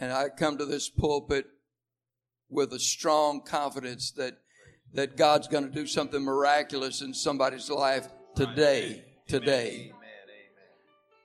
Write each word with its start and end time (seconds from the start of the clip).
And 0.00 0.12
I 0.12 0.28
come 0.28 0.58
to 0.58 0.64
this 0.64 0.88
pulpit 0.88 1.46
with 2.48 2.72
a 2.72 2.78
strong 2.78 3.42
confidence 3.42 4.12
that, 4.12 4.38
that 4.94 5.16
God's 5.16 5.48
going 5.48 5.64
to 5.64 5.74
do 5.74 5.86
something 5.86 6.22
miraculous 6.22 7.02
in 7.02 7.12
somebody's 7.12 7.70
life 7.70 8.08
today. 8.36 9.04
Today. 9.26 9.92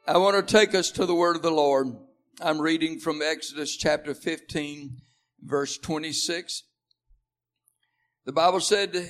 I 0.08 0.18
want 0.18 0.36
to 0.36 0.54
take 0.54 0.76
us 0.76 0.92
to 0.92 1.06
the 1.06 1.16
word 1.16 1.36
of 1.36 1.42
the 1.42 1.52
Lord. 1.52 1.96
I'm 2.42 2.60
reading 2.60 3.00
from 3.00 3.22
Exodus 3.22 3.78
chapter 3.78 4.14
15, 4.14 4.98
verse 5.42 5.78
26. 5.78 6.64
The 8.26 8.32
Bible 8.32 8.60
said, 8.60 9.10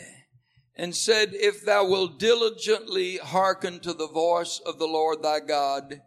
and 0.76 0.96
said, 0.96 1.30
If 1.34 1.66
thou 1.66 1.88
wilt 1.88 2.20
diligently 2.20 3.18
hearken 3.18 3.80
to 3.80 3.94
the 3.94 4.08
voice 4.08 4.60
of 4.66 4.78
the 4.78 4.88
Lord 4.88 5.24
thy 5.24 5.40
God, 5.40 6.02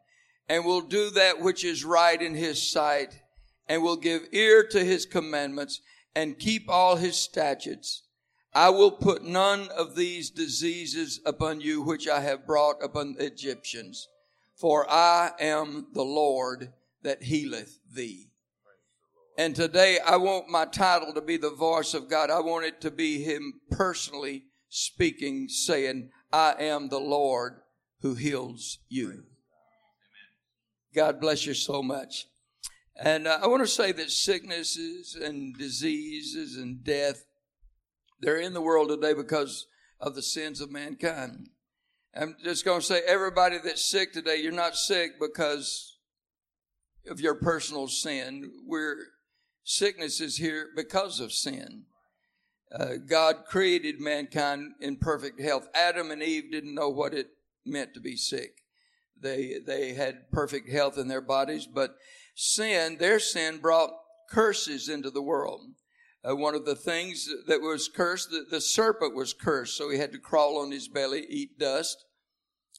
and 0.49 0.65
will 0.65 0.83
do 0.83 1.11
that 1.11 1.41
which 1.41 1.65
is 1.65 1.85
right 1.85 2.21
in 2.21 2.35
his 2.35 2.71
sight, 2.71 3.23
and 3.69 3.83
will 3.83 3.97
give 3.97 4.23
ear 4.33 4.67
to 4.69 4.85
his 4.85 5.07
commandments, 5.07 5.81
and 6.15 6.39
keep 6.39 6.69
all 6.69 6.97
his 6.97 7.17
statutes, 7.17 8.03
I 8.55 8.71
will 8.71 8.91
put 8.91 9.23
none 9.23 9.69
of 9.77 9.97
these 9.97 10.31
diseases 10.31 11.21
upon 11.27 11.61
you 11.61 11.83
which 11.83 12.09
I 12.09 12.21
have 12.21 12.47
brought 12.47 12.83
upon 12.83 13.13
the 13.13 13.27
Egyptians, 13.27 14.09
for 14.55 14.91
I 14.91 15.33
am 15.39 15.89
the 15.93 16.05
Lord 16.05 16.73
that 17.03 17.25
healeth 17.25 17.79
thee. 17.93 18.31
And 19.37 19.55
today 19.55 19.99
I 19.99 20.17
want 20.17 20.49
my 20.49 20.65
title 20.65 21.13
to 21.13 21.21
be 21.21 21.37
the 21.37 21.51
voice 21.51 21.93
of 21.93 22.09
God. 22.09 22.31
I 22.31 22.41
want 22.41 22.65
it 22.65 22.81
to 22.81 22.91
be 22.91 23.23
Him 23.23 23.61
personally 23.71 24.45
speaking, 24.71 25.49
saying, 25.49 26.11
I 26.33 26.55
am 26.59 26.89
the 26.89 27.01
Lord 27.01 27.61
who 28.01 28.15
heals 28.15 28.79
you. 28.89 29.25
God 30.95 31.21
bless 31.21 31.45
you 31.45 31.53
so 31.53 31.83
much. 31.83 32.27
And 32.99 33.27
uh, 33.27 33.39
I 33.43 33.47
want 33.47 33.63
to 33.63 33.69
say 33.69 33.93
that 33.93 34.11
sicknesses 34.11 35.15
and 35.15 35.57
diseases 35.57 36.57
and 36.57 36.83
death, 36.83 37.25
they're 38.21 38.41
in 38.41 38.55
the 38.55 38.63
world 38.63 38.89
today 38.89 39.13
because 39.13 39.67
of 40.01 40.15
the 40.15 40.23
sins 40.23 40.61
of 40.61 40.71
mankind. 40.71 41.51
I'm 42.15 42.37
just 42.43 42.65
going 42.65 42.81
to 42.81 42.87
say, 42.87 43.03
everybody 43.07 43.59
that's 43.63 43.85
sick 43.85 44.13
today, 44.13 44.37
you're 44.37 44.53
not 44.53 44.77
sick 44.77 45.21
because 45.21 45.99
of 47.11 47.21
your 47.21 47.35
personal 47.35 47.89
sin. 47.89 48.51
We're 48.67 48.97
Sickness 49.69 50.21
is 50.21 50.37
here 50.37 50.69
because 50.77 51.19
of 51.19 51.33
sin. 51.33 51.87
Uh, 52.73 52.95
God 53.05 53.47
created 53.49 54.01
mankind 54.01 54.75
in 54.81 54.95
perfect 54.95 55.41
health. 55.41 55.67
Adam 55.75 56.13
and 56.13 56.23
Eve 56.23 56.53
didn't 56.53 56.77
know 56.77 56.89
what 56.89 57.13
it 57.13 57.31
meant 57.65 57.93
to 57.95 58.01
be 58.01 58.17
sick. 58.17 58.63
They, 59.21 59.55
they 59.67 59.95
had 59.95 60.31
perfect 60.31 60.71
health 60.71 60.97
in 60.97 61.09
their 61.09 61.21
bodies, 61.21 61.67
but 61.67 61.97
sin, 62.37 62.99
their 62.99 63.19
sin 63.19 63.59
brought 63.59 63.91
curses 64.31 64.89
into 64.89 65.11
the 65.11 65.23
world. 65.23 65.63
Uh, 66.23 66.37
one 66.37 66.55
of 66.55 66.65
the 66.65 66.77
things 66.77 67.29
that 67.47 67.61
was 67.61 67.89
cursed, 67.89 68.31
the, 68.31 68.45
the 68.49 68.61
serpent 68.61 69.15
was 69.15 69.33
cursed, 69.33 69.77
so 69.77 69.91
he 69.91 69.99
had 69.99 70.13
to 70.13 70.19
crawl 70.19 70.59
on 70.59 70.71
his 70.71 70.87
belly, 70.87 71.25
eat 71.29 71.59
dust. 71.59 72.05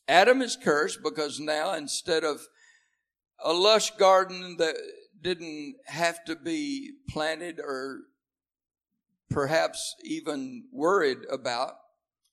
Adam 0.07 0.41
is 0.41 0.57
cursed 0.61 0.99
because 1.03 1.39
now 1.39 1.73
instead 1.73 2.23
of 2.23 2.47
a 3.43 3.53
lush 3.53 3.91
garden 3.91 4.55
that 4.57 4.75
didn't 5.21 5.75
have 5.87 6.23
to 6.25 6.35
be 6.35 6.91
planted 7.09 7.59
or 7.59 8.01
perhaps 9.29 9.95
even 10.03 10.65
worried 10.71 11.19
about. 11.31 11.73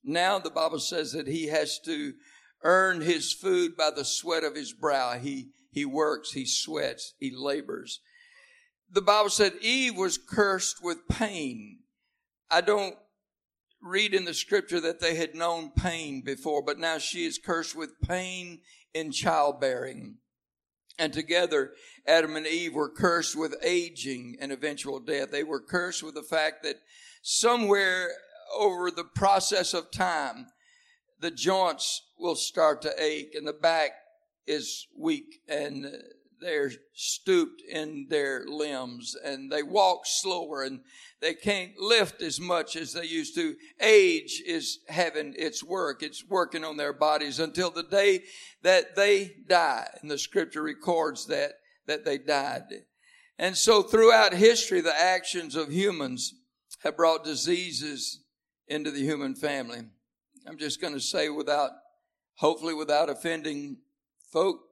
Now 0.02 0.38
the 0.38 0.50
Bible 0.50 0.78
says 0.78 1.12
that 1.12 1.26
he 1.26 1.48
has 1.48 1.78
to 1.80 2.12
earn 2.62 3.00
his 3.00 3.32
food 3.32 3.76
by 3.76 3.90
the 3.90 4.04
sweat 4.04 4.44
of 4.44 4.54
his 4.54 4.72
brow. 4.72 5.18
He, 5.18 5.48
he 5.74 5.84
works, 5.84 6.30
he 6.30 6.46
sweats, 6.46 7.14
he 7.18 7.32
labors. 7.34 8.00
The 8.88 9.02
Bible 9.02 9.28
said 9.28 9.54
Eve 9.60 9.96
was 9.96 10.18
cursed 10.18 10.82
with 10.84 11.08
pain. 11.08 11.80
I 12.48 12.60
don't 12.60 12.94
read 13.82 14.14
in 14.14 14.24
the 14.24 14.34
scripture 14.34 14.78
that 14.80 15.00
they 15.00 15.16
had 15.16 15.34
known 15.34 15.72
pain 15.72 16.22
before, 16.22 16.62
but 16.62 16.78
now 16.78 16.98
she 16.98 17.26
is 17.26 17.38
cursed 17.44 17.74
with 17.74 18.00
pain 18.00 18.60
in 18.94 19.10
childbearing. 19.10 20.18
And 20.96 21.12
together, 21.12 21.72
Adam 22.06 22.36
and 22.36 22.46
Eve 22.46 22.74
were 22.74 22.88
cursed 22.88 23.34
with 23.34 23.56
aging 23.64 24.36
and 24.40 24.52
eventual 24.52 25.00
death. 25.00 25.32
They 25.32 25.42
were 25.42 25.60
cursed 25.60 26.04
with 26.04 26.14
the 26.14 26.22
fact 26.22 26.62
that 26.62 26.76
somewhere 27.20 28.10
over 28.56 28.92
the 28.92 29.02
process 29.02 29.74
of 29.74 29.90
time, 29.90 30.46
the 31.18 31.32
joints 31.32 32.02
will 32.16 32.36
start 32.36 32.80
to 32.82 32.94
ache 33.02 33.34
and 33.34 33.44
the 33.44 33.52
back 33.52 33.90
is 34.46 34.86
weak 34.96 35.40
and 35.48 35.86
they're 36.40 36.70
stooped 36.92 37.62
in 37.62 38.06
their 38.10 38.44
limbs 38.46 39.16
and 39.24 39.50
they 39.50 39.62
walk 39.62 40.02
slower 40.04 40.62
and 40.62 40.80
they 41.20 41.32
can't 41.34 41.78
lift 41.78 42.20
as 42.20 42.38
much 42.38 42.76
as 42.76 42.92
they 42.92 43.04
used 43.04 43.34
to. 43.34 43.54
Age 43.80 44.42
is 44.46 44.80
having 44.88 45.34
its 45.38 45.64
work. 45.64 46.02
It's 46.02 46.24
working 46.28 46.64
on 46.64 46.76
their 46.76 46.92
bodies 46.92 47.40
until 47.40 47.70
the 47.70 47.82
day 47.82 48.24
that 48.62 48.94
they 48.94 49.36
die. 49.48 49.88
And 50.02 50.10
the 50.10 50.18
scripture 50.18 50.62
records 50.62 51.26
that, 51.26 51.52
that 51.86 52.04
they 52.04 52.18
died. 52.18 52.64
And 53.38 53.56
so 53.56 53.82
throughout 53.82 54.34
history, 54.34 54.80
the 54.80 54.98
actions 54.98 55.56
of 55.56 55.72
humans 55.72 56.34
have 56.80 56.96
brought 56.96 57.24
diseases 57.24 58.20
into 58.68 58.90
the 58.90 59.02
human 59.02 59.34
family. 59.34 59.80
I'm 60.46 60.58
just 60.58 60.80
going 60.80 60.92
to 60.92 61.00
say 61.00 61.30
without, 61.30 61.70
hopefully 62.36 62.74
without 62.74 63.08
offending 63.08 63.78
folk, 64.34 64.64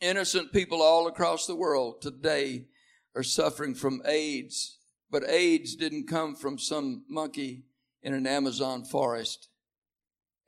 Innocent 0.00 0.52
people 0.52 0.82
all 0.82 1.06
across 1.06 1.46
the 1.46 1.56
world 1.56 2.02
today 2.02 2.66
are 3.14 3.22
suffering 3.22 3.74
from 3.74 4.02
AIDS, 4.04 4.78
but 5.10 5.26
AIDS 5.26 5.76
didn't 5.76 6.08
come 6.08 6.34
from 6.34 6.58
some 6.58 7.04
monkey 7.08 7.64
in 8.02 8.12
an 8.12 8.26
Amazon 8.26 8.84
forest. 8.84 9.48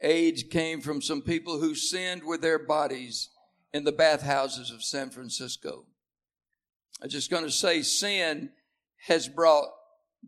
AIDS 0.02 0.42
came 0.42 0.82
from 0.82 1.00
some 1.00 1.22
people 1.22 1.58
who 1.58 1.74
sinned 1.74 2.22
with 2.24 2.42
their 2.42 2.58
bodies 2.58 3.30
in 3.72 3.84
the 3.84 3.92
bathhouses 3.92 4.70
of 4.70 4.84
San 4.84 5.08
Francisco. 5.08 5.86
I'm 7.02 7.08
just 7.08 7.30
going 7.30 7.44
to 7.44 7.50
say 7.50 7.80
sin 7.80 8.50
has 9.06 9.26
brought 9.26 9.68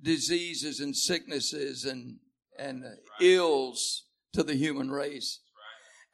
diseases 0.00 0.80
and 0.80 0.96
sicknesses 0.96 1.84
and, 1.84 2.16
and 2.58 2.84
ills 3.20 4.04
to 4.32 4.42
the 4.42 4.54
human 4.54 4.90
race. 4.90 5.40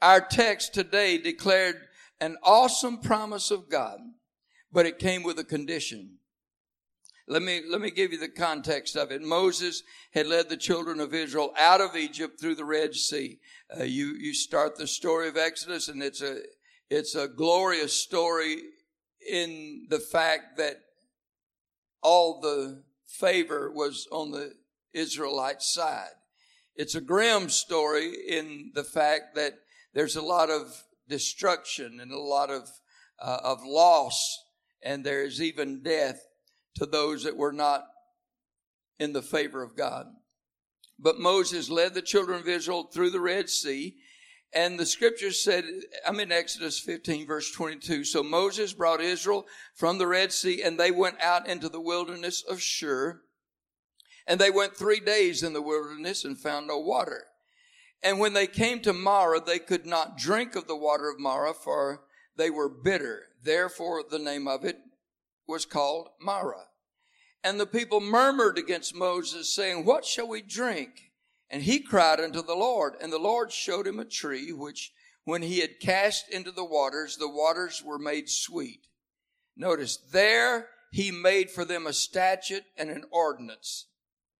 Our 0.05 0.21
text 0.21 0.75
today 0.75 1.17
declared 1.17 1.77
an 2.21 2.37
awesome 2.43 2.99
promise 2.99 3.51
of 3.51 3.71
God, 3.71 4.01
but 4.71 4.85
it 4.85 4.99
came 4.99 5.23
with 5.23 5.39
a 5.39 5.45
condition. 5.45 6.19
Let 7.27 7.41
me, 7.41 7.63
let 7.67 7.81
me 7.81 7.91
give 7.91 8.13
you 8.13 8.19
the 8.19 8.29
context 8.29 8.97
of 8.97 9.11
it. 9.11 9.23
Moses 9.23 9.83
had 10.13 10.27
led 10.27 10.51
the 10.51 10.59
children 10.59 11.01
of 11.01 11.15
Israel 11.15 11.55
out 11.59 11.81
of 11.81 11.97
Egypt 11.97 12.39
through 12.39 12.57
the 12.57 12.67
Red 12.67 12.95
Sea. 12.95 13.39
Uh, 13.75 13.85
you, 13.85 14.09
you 14.09 14.35
start 14.35 14.77
the 14.77 14.87
story 14.87 15.27
of 15.27 15.39
Exodus 15.39 15.89
and 15.89 16.03
it's 16.03 16.21
a, 16.21 16.41
it's 16.91 17.15
a 17.15 17.27
glorious 17.27 17.95
story 17.95 18.59
in 19.27 19.87
the 19.89 20.01
fact 20.01 20.59
that 20.59 20.81
all 22.03 22.43
the 22.43 22.83
favor 23.07 23.73
was 23.73 24.07
on 24.13 24.33
the 24.33 24.53
Israelite 24.93 25.63
side. 25.63 26.13
It's 26.77 26.95
a 26.95 27.01
grim 27.01 27.49
story 27.49 28.13
in 28.29 28.73
the 28.75 28.85
fact 28.85 29.35
that 29.37 29.61
there's 29.95 30.17
a 30.17 30.23
lot 30.23 30.51
of 30.51 30.85
destruction 31.09 32.01
and 32.01 32.13
a 32.13 32.19
lot 32.19 32.51
of, 32.51 32.69
uh, 33.21 33.39
of 33.43 33.65
loss, 33.65 34.45
and 34.83 35.05
there 35.05 35.23
is 35.23 35.41
even 35.41 35.83
death 35.83 36.21
to 36.77 36.87
those 36.87 37.25
that 37.25 37.37
were 37.37 37.53
not 37.53 37.85
in 38.99 39.13
the 39.13 39.23
favor 39.23 39.63
of 39.63 39.77
God. 39.77 40.07
But 40.99 41.19
Moses 41.19 41.71
led 41.71 41.95
the 41.95 42.03
children 42.03 42.41
of 42.41 42.49
Israel 42.49 42.85
through 42.85 43.11
the 43.11 43.21
Red 43.21 43.49
Sea. 43.49 43.97
And 44.53 44.79
the 44.79 44.87
scripture 44.87 45.33
said, 45.33 45.65
I'm 46.07 46.21
in 46.21 46.31
Exodus 46.31 46.79
15 46.79 47.27
verse 47.27 47.51
22. 47.51 48.05
So 48.05 48.23
Moses 48.23 48.73
brought 48.73 49.01
Israel 49.01 49.47
from 49.75 49.99
the 49.99 50.07
Red 50.07 50.33
Sea 50.33 50.63
and 50.63 50.79
they 50.79 50.93
went 50.93 51.21
out 51.21 51.49
into 51.49 51.69
the 51.69 51.81
wilderness 51.81 52.45
of 52.49 52.63
Shur. 52.63 53.23
And 54.27 54.41
they 54.41 54.51
went 54.51 54.77
three 54.77 55.01
days 55.01 55.43
in 55.43 55.53
the 55.53 55.63
wilderness 55.63 56.25
and 56.25 56.39
found 56.39 56.69
no 56.69 56.79
water. 56.79 57.25
And 58.05 58.19
when 58.19 58.35
they 58.35 58.47
came 58.47 58.81
to 58.81 58.93
Marah, 58.93 59.41
they 59.41 59.59
could 59.59 59.87
not 59.87 60.19
drink 60.19 60.55
of 60.55 60.67
the 60.67 60.77
water 60.77 61.09
of 61.09 61.19
Marah, 61.19 61.55
for 61.55 62.03
they 62.37 62.51
were 62.51 62.69
bitter. 62.69 63.29
Therefore, 63.43 64.05
the 64.09 64.19
name 64.19 64.47
of 64.47 64.63
it 64.63 64.79
was 65.49 65.65
called 65.65 66.11
Marah. 66.21 66.67
And 67.43 67.59
the 67.59 67.67
people 67.67 68.01
murmured 68.01 68.59
against 68.59 68.95
Moses, 68.95 69.55
saying, 69.55 69.87
What 69.87 70.05
shall 70.05 70.29
we 70.29 70.43
drink? 70.43 71.13
And 71.49 71.63
he 71.63 71.81
cried 71.81 72.21
unto 72.21 72.43
the 72.43 72.55
Lord, 72.55 72.95
and 73.01 73.11
the 73.11 73.19
Lord 73.19 73.51
showed 73.51 73.87
him 73.87 73.99
a 73.99 74.05
tree, 74.05 74.53
which 74.53 74.93
when 75.25 75.41
he 75.41 75.61
had 75.61 75.81
cast 75.81 76.29
into 76.29 76.51
the 76.51 76.65
waters, 76.65 77.17
the 77.17 77.29
waters 77.29 77.83
were 77.83 77.99
made 77.99 78.29
sweet. 78.29 78.87
Notice, 79.57 79.97
there 79.97 80.69
he 80.93 81.11
made 81.11 81.51
for 81.51 81.65
them 81.65 81.87
a 81.87 81.93
statute 81.95 82.65
and 82.77 82.91
an 82.91 83.05
ordinance 83.11 83.87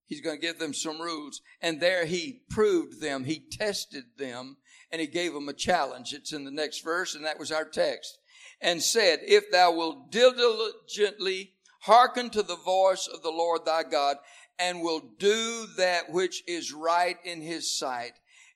He's 0.07 0.21
going 0.21 0.37
to 0.37 0.47
give 0.47 0.59
them 0.59 0.75
some 0.75 1.01
rules. 1.01 1.41
And 1.61 1.81
there 1.81 2.05
he 2.05 2.43
proved 2.51 3.01
them. 3.01 3.25
He 3.25 3.45
tested 3.51 4.05
them 4.19 4.59
and 4.93 5.01
he 5.01 5.07
gave 5.07 5.33
them 5.33 5.49
a 5.49 5.55
challenge. 5.55 6.13
It's 6.13 6.33
in 6.33 6.45
the 6.45 6.51
next 6.51 6.85
verse 6.85 7.15
and 7.15 7.25
that 7.25 7.39
was 7.39 7.53
our 7.53 7.65
text. 7.65 8.19
and 8.61 8.83
said, 8.83 9.21
If 9.23 9.51
thou 9.51 9.73
wilt 9.73 10.11
diligently 10.11 11.55
hearken 11.81 12.31
to 12.31 12.43
the 12.43 12.57
voice 12.57 13.07
of 13.07 13.23
the 13.23 13.31
Lord 13.31 13.65
thy 13.65 13.83
God, 13.83 14.17
and 14.59 14.81
will 14.81 15.03
do 15.19 15.67
that 15.77 16.11
which 16.11 16.43
is 16.47 16.73
right 16.73 17.17
in 17.25 17.43
his 17.43 17.77
sight, 17.77 18.13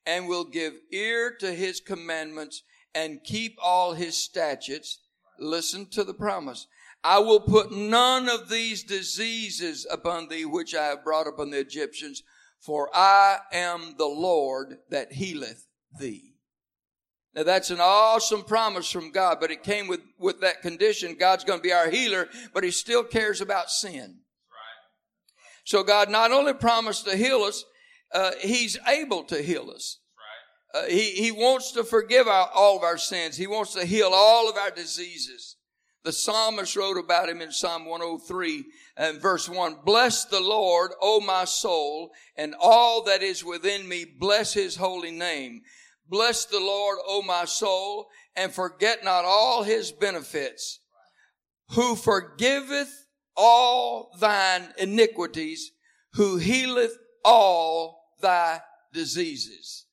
and 0.06 0.28
will 0.28 0.44
give 0.44 0.74
ear 0.92 1.36
to 1.40 1.52
his 1.52 1.80
commandments, 1.80 2.62
and 2.94 3.22
keep 3.22 3.56
all 3.62 3.92
his 3.92 4.16
statutes, 4.16 5.00
listen 5.38 5.86
to 5.90 6.04
the 6.04 6.14
promise. 6.14 6.66
I 7.04 7.20
will 7.20 7.40
put 7.40 7.72
none 7.72 8.28
of 8.28 8.48
these 8.48 8.82
diseases 8.82 9.86
upon 9.90 10.28
thee 10.28 10.44
which 10.44 10.74
I 10.74 10.86
have 10.86 11.04
brought 11.04 11.28
upon 11.28 11.50
the 11.50 11.58
Egyptians, 11.58 12.22
for 12.60 12.90
I 12.94 13.38
am 13.52 13.94
the 13.96 14.06
Lord 14.06 14.78
that 14.90 15.12
healeth 15.12 15.66
thee. 15.98 16.34
Now 17.34 17.44
that's 17.44 17.70
an 17.70 17.80
awesome 17.80 18.42
promise 18.42 18.90
from 18.90 19.12
God, 19.12 19.38
but 19.40 19.50
it 19.50 19.62
came 19.62 19.86
with, 19.86 20.00
with 20.18 20.40
that 20.40 20.60
condition. 20.60 21.16
God's 21.18 21.44
going 21.44 21.60
to 21.60 21.62
be 21.62 21.72
our 21.72 21.88
healer, 21.88 22.28
but 22.52 22.64
He 22.64 22.70
still 22.70 23.04
cares 23.04 23.40
about 23.40 23.70
sin. 23.70 24.20
So 25.64 25.84
God 25.84 26.10
not 26.10 26.32
only 26.32 26.54
promised 26.54 27.04
to 27.06 27.16
heal 27.16 27.42
us, 27.42 27.64
uh, 28.12 28.32
He's 28.40 28.78
able 28.88 29.22
to 29.24 29.40
heal 29.40 29.70
us. 29.70 29.98
Uh, 30.74 30.84
he, 30.84 31.12
he 31.12 31.32
wants 31.32 31.72
to 31.72 31.82
forgive 31.82 32.28
our, 32.28 32.48
all 32.54 32.76
of 32.76 32.82
our 32.82 32.98
sins. 32.98 33.36
He 33.36 33.46
wants 33.46 33.72
to 33.72 33.86
heal 33.86 34.10
all 34.12 34.50
of 34.50 34.56
our 34.56 34.70
diseases. 34.70 35.56
The 36.08 36.12
psalmist 36.12 36.74
wrote 36.74 36.96
about 36.96 37.28
him 37.28 37.42
in 37.42 37.52
Psalm 37.52 37.84
103 37.84 38.64
and 38.96 39.20
verse 39.20 39.46
1. 39.46 39.80
Bless 39.84 40.24
the 40.24 40.40
Lord, 40.40 40.92
O 41.02 41.20
my 41.20 41.44
soul, 41.44 42.12
and 42.34 42.54
all 42.58 43.02
that 43.02 43.22
is 43.22 43.44
within 43.44 43.86
me, 43.86 44.06
bless 44.06 44.54
his 44.54 44.76
holy 44.76 45.10
name. 45.10 45.60
Bless 46.08 46.46
the 46.46 46.60
Lord, 46.60 46.96
O 47.06 47.20
my 47.20 47.44
soul, 47.44 48.08
and 48.34 48.50
forget 48.50 49.04
not 49.04 49.26
all 49.26 49.64
his 49.64 49.92
benefits, 49.92 50.80
who 51.72 51.94
forgiveth 51.94 53.04
all 53.36 54.10
thine 54.18 54.72
iniquities, 54.78 55.72
who 56.14 56.38
healeth 56.38 56.96
all 57.22 58.14
thy 58.22 58.62
diseases. 58.94 59.84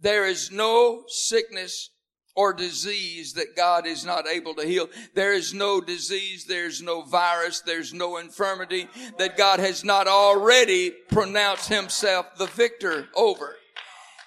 There 0.00 0.24
is 0.24 0.50
no 0.50 1.04
sickness 1.08 1.90
or 2.40 2.54
disease 2.54 3.34
that 3.34 3.54
God 3.54 3.86
is 3.86 4.02
not 4.02 4.26
able 4.26 4.54
to 4.54 4.66
heal. 4.66 4.88
There 5.14 5.34
is 5.34 5.52
no 5.52 5.78
disease, 5.78 6.46
there's 6.46 6.80
no 6.80 7.02
virus, 7.02 7.60
there's 7.60 7.92
no 7.92 8.16
infirmity 8.16 8.88
that 9.18 9.36
God 9.36 9.60
has 9.60 9.84
not 9.84 10.08
already 10.08 10.90
pronounced 11.10 11.68
himself 11.68 12.38
the 12.38 12.46
victor 12.46 13.08
over. 13.14 13.56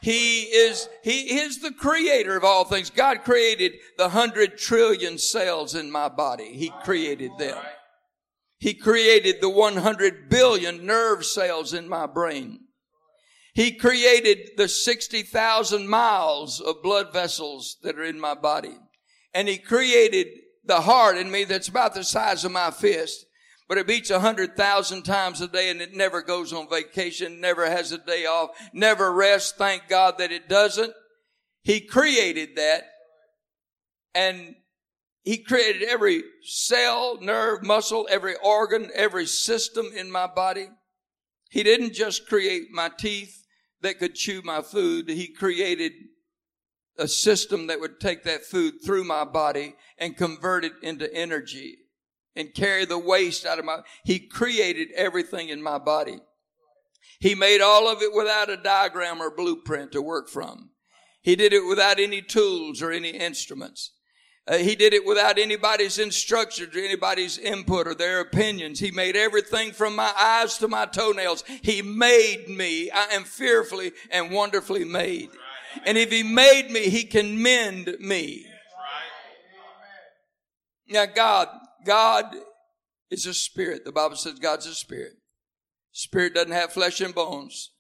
He 0.04 0.42
is, 0.42 0.88
He 1.04 1.39
is 1.39 1.60
the 1.60 1.71
creator 1.71 2.38
of 2.38 2.44
all 2.44 2.65
things. 2.65 2.92
God 2.92 3.24
created 3.24 3.74
the 3.98 4.10
hundred 4.10 4.60
trillion 4.60 5.18
cells 5.18 5.74
in 5.74 5.89
my 5.89 6.07
body. 6.07 6.54
He 6.54 6.71
created 6.83 7.31
them. 7.39 7.57
He 8.60 8.75
created 8.75 9.42
the 9.42 9.50
100 9.50 10.30
billion 10.30 10.86
nerve 10.86 11.25
cells 11.25 11.74
in 11.74 11.89
my 11.89 12.06
brain. 12.06 12.60
He 13.53 13.71
created 13.71 14.51
the 14.57 14.67
60,000 14.67 15.88
miles 15.88 16.59
of 16.59 16.81
blood 16.81 17.13
vessels 17.13 17.77
that 17.83 17.97
are 17.97 18.03
in 18.03 18.19
my 18.19 18.33
body. 18.33 18.75
And 19.33 19.47
He 19.47 19.57
created 19.57 20.27
the 20.65 20.81
heart 20.81 21.17
in 21.17 21.29
me 21.29 21.44
that's 21.44 21.67
about 21.67 21.94
the 21.94 22.03
size 22.03 22.44
of 22.45 22.51
my 22.51 22.71
fist, 22.71 23.25
but 23.67 23.77
it 23.77 23.85
beats 23.85 24.09
a 24.09 24.19
hundred 24.19 24.55
thousand 24.55 25.03
times 25.03 25.39
a 25.41 25.47
day 25.47 25.69
and 25.69 25.81
it 25.81 25.94
never 25.94 26.21
goes 26.21 26.51
on 26.51 26.69
vacation, 26.69 27.41
never 27.41 27.69
has 27.69 27.91
a 27.91 27.97
day 27.97 28.25
off, 28.25 28.50
never 28.73 29.11
rests. 29.13 29.51
Thank 29.51 29.88
God 29.88 30.17
that 30.17 30.31
it 30.31 30.50
doesn't. 30.50 30.94
He 31.61 31.81
created 31.81 32.55
that 32.55 32.83
and 34.15 34.55
he 35.21 35.38
created 35.38 35.83
every 35.83 36.23
cell, 36.44 37.17
nerve, 37.21 37.63
muscle, 37.63 38.07
every 38.09 38.35
organ, 38.44 38.89
every 38.94 39.25
system 39.25 39.89
in 39.95 40.11
my 40.11 40.27
body. 40.27 40.67
He 41.50 41.63
didn't 41.63 41.94
just 41.94 42.27
create 42.27 42.71
my 42.71 42.89
teeth 42.89 43.42
that 43.83 44.00
could 44.00 44.15
chew 44.15 44.41
my 44.44 44.62
food. 44.62 45.09
He 45.09 45.27
created 45.27 45.91
a 46.97 47.07
system 47.07 47.68
that 47.68 47.80
would 47.80 48.00
take 48.00 48.24
that 48.24 48.45
food 48.45 48.75
through 48.85 49.03
my 49.03 49.24
body 49.24 49.75
and 49.97 50.18
convert 50.18 50.65
it 50.65 50.74
into 50.81 51.12
energy 51.13 51.77
and 52.35 52.53
carry 52.53 52.85
the 52.85 52.97
waste 52.97 53.45
out 53.45 53.59
of 53.59 53.65
my, 53.65 53.81
he 54.03 54.19
created 54.19 54.89
everything 54.95 55.50
in 55.50 55.62
my 55.62 55.77
body. 55.77 56.19
He 57.19 57.35
made 57.35 57.62
all 57.62 57.88
of 57.88 58.01
it 58.01 58.13
without 58.13 58.50
a 58.50 58.57
diagram 58.57 59.21
or 59.21 59.33
blueprint 59.33 59.91
to 59.91 60.01
work 60.01 60.29
from. 60.29 60.71
He 61.21 61.36
did 61.36 61.53
it 61.53 61.65
without 61.65 62.00
any 62.00 62.21
tools 62.21 62.81
or 62.81 62.91
any 62.91 63.12
instruments. 63.12 63.94
Uh, 64.45 64.57
he 64.57 64.75
did 64.75 64.93
it 64.93 65.05
without 65.05 65.39
anybody's 65.39 65.97
instructions 65.97 66.75
or 66.75 66.79
anybody's 66.79 67.37
input 67.37 67.87
or 67.87 67.95
their 67.95 68.19
opinions. 68.19 68.79
He 68.79 68.91
made 68.91 69.15
everything 69.15 69.71
from 69.71 69.95
my 69.95 70.13
eyes 70.19 70.57
to 70.57 70.67
my 70.67 70.85
toenails. 70.85 71.45
He 71.61 71.81
made 71.81 72.49
me. 72.49 72.91
I 72.91 73.05
am 73.13 73.23
fearfully 73.23 73.93
and 74.11 74.31
wonderfully 74.31 74.83
made. 74.83 75.29
And 75.85 75.97
if 75.97 76.11
he 76.11 76.23
made 76.23 76.69
me, 76.71 76.89
he 76.89 77.03
can 77.03 77.41
mend 77.41 77.95
me. 77.99 78.45
Now 80.89 81.05
God, 81.05 81.47
God 81.85 82.35
is 83.09 83.25
a 83.25 83.33
spirit. 83.33 83.85
The 83.85 83.91
Bible 83.93 84.17
says 84.17 84.39
God's 84.39 84.65
a 84.65 84.75
spirit. 84.75 85.13
Spirit 85.93 86.33
doesn't 86.33 86.51
have 86.51 86.73
flesh 86.73 86.99
and 86.99 87.15
bones. 87.15 87.71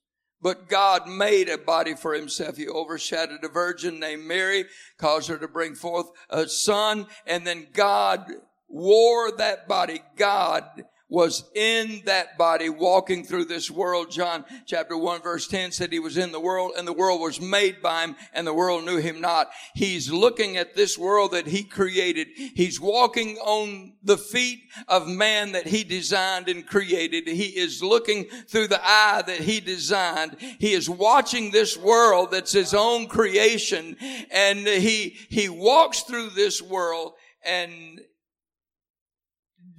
But 0.43 0.67
God 0.67 1.07
made 1.07 1.47
a 1.47 1.57
body 1.57 1.95
for 1.95 2.13
himself. 2.13 2.57
He 2.57 2.67
overshadowed 2.67 3.43
a 3.43 3.47
virgin 3.47 3.97
named 3.99 4.25
Mary, 4.25 4.65
caused 4.97 5.29
her 5.29 5.37
to 5.37 5.47
bring 5.47 5.73
forth 5.73 6.07
a 6.29 6.49
son, 6.49 7.07
and 7.25 7.47
then 7.47 7.67
God 7.71 8.29
wore 8.67 9.31
that 9.37 9.69
body. 9.69 10.01
God 10.17 10.65
was 11.09 11.49
in 11.53 12.01
that 12.05 12.37
body 12.37 12.69
walking 12.69 13.23
through 13.23 13.45
this 13.45 13.69
world. 13.69 14.09
John 14.09 14.45
chapter 14.65 14.97
1 14.97 15.21
verse 15.21 15.47
10 15.47 15.71
said 15.71 15.91
he 15.91 15.99
was 15.99 16.17
in 16.17 16.31
the 16.31 16.39
world 16.39 16.71
and 16.77 16.87
the 16.87 16.93
world 16.93 17.21
was 17.21 17.39
made 17.39 17.81
by 17.81 18.05
him 18.05 18.15
and 18.33 18.47
the 18.47 18.53
world 18.53 18.85
knew 18.85 18.97
him 18.97 19.21
not. 19.21 19.51
He's 19.75 20.11
looking 20.11 20.57
at 20.57 20.75
this 20.75 20.97
world 20.97 21.31
that 21.31 21.45
he 21.45 21.63
created. 21.63 22.29
He's 22.35 22.79
walking 22.79 23.37
on 23.37 23.93
the 24.01 24.17
feet 24.17 24.63
of 24.87 25.07
man 25.07 25.51
that 25.51 25.67
he 25.67 25.83
designed 25.83 26.47
and 26.49 26.65
created. 26.65 27.27
He 27.27 27.59
is 27.59 27.83
looking 27.83 28.25
through 28.47 28.69
the 28.69 28.81
eye 28.83 29.23
that 29.27 29.41
he 29.41 29.59
designed. 29.59 30.37
He 30.59 30.73
is 30.73 30.89
watching 30.89 31.51
this 31.51 31.77
world 31.77 32.31
that's 32.31 32.53
his 32.53 32.73
own 32.73 33.07
creation 33.07 33.97
and 34.31 34.59
he, 34.59 35.17
he 35.29 35.49
walks 35.49 36.01
through 36.01 36.31
this 36.31 36.61
world 36.61 37.13
and 37.45 37.99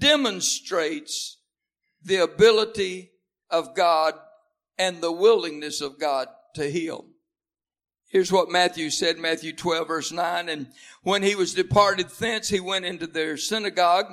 demonstrates 0.04 1.38
the 2.02 2.16
ability 2.16 3.10
of 3.48 3.74
God 3.74 4.12
and 4.76 5.00
the 5.00 5.10
willingness 5.10 5.80
of 5.80 5.98
God 5.98 6.28
to 6.56 6.70
heal. 6.70 7.06
Here's 8.10 8.30
what 8.30 8.50
Matthew 8.50 8.90
said, 8.90 9.16
Matthew 9.16 9.54
12 9.54 9.88
verse 9.88 10.12
9. 10.12 10.50
And 10.50 10.66
when 11.02 11.22
he 11.22 11.34
was 11.34 11.54
departed 11.54 12.10
thence, 12.10 12.50
he 12.50 12.60
went 12.60 12.84
into 12.84 13.06
their 13.06 13.38
synagogue. 13.38 14.12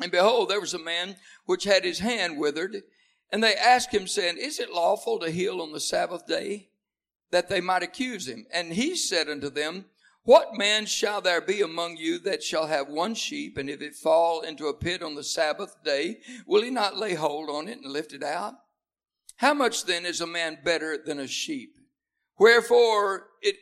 And 0.00 0.10
behold, 0.10 0.48
there 0.48 0.62
was 0.62 0.72
a 0.72 0.78
man 0.78 1.16
which 1.44 1.64
had 1.64 1.84
his 1.84 1.98
hand 1.98 2.38
withered. 2.38 2.82
And 3.30 3.44
they 3.44 3.54
asked 3.54 3.92
him 3.92 4.06
saying, 4.06 4.38
is 4.38 4.58
it 4.58 4.72
lawful 4.72 5.18
to 5.18 5.30
heal 5.30 5.60
on 5.60 5.72
the 5.72 5.80
Sabbath 5.80 6.26
day? 6.26 6.70
That 7.32 7.50
they 7.50 7.60
might 7.60 7.82
accuse 7.82 8.26
him. 8.26 8.46
And 8.50 8.72
he 8.72 8.96
said 8.96 9.28
unto 9.28 9.50
them, 9.50 9.84
what 10.24 10.56
man 10.56 10.86
shall 10.86 11.20
there 11.20 11.40
be 11.40 11.62
among 11.62 11.96
you 11.96 12.18
that 12.20 12.42
shall 12.42 12.66
have 12.66 12.88
one 12.88 13.14
sheep, 13.14 13.58
and 13.58 13.68
if 13.68 13.82
it 13.82 13.94
fall 13.94 14.42
into 14.42 14.68
a 14.68 14.74
pit 14.74 15.02
on 15.02 15.14
the 15.14 15.24
Sabbath 15.24 15.76
day, 15.84 16.18
will 16.46 16.62
he 16.62 16.70
not 16.70 16.96
lay 16.96 17.14
hold 17.14 17.50
on 17.50 17.68
it 17.68 17.78
and 17.78 17.92
lift 17.92 18.12
it 18.12 18.22
out? 18.22 18.54
How 19.36 19.54
much 19.54 19.84
then 19.84 20.06
is 20.06 20.20
a 20.20 20.26
man 20.26 20.58
better 20.64 20.96
than 20.96 21.18
a 21.18 21.26
sheep? 21.26 21.76
Wherefore 22.38 23.28
it, 23.40 23.56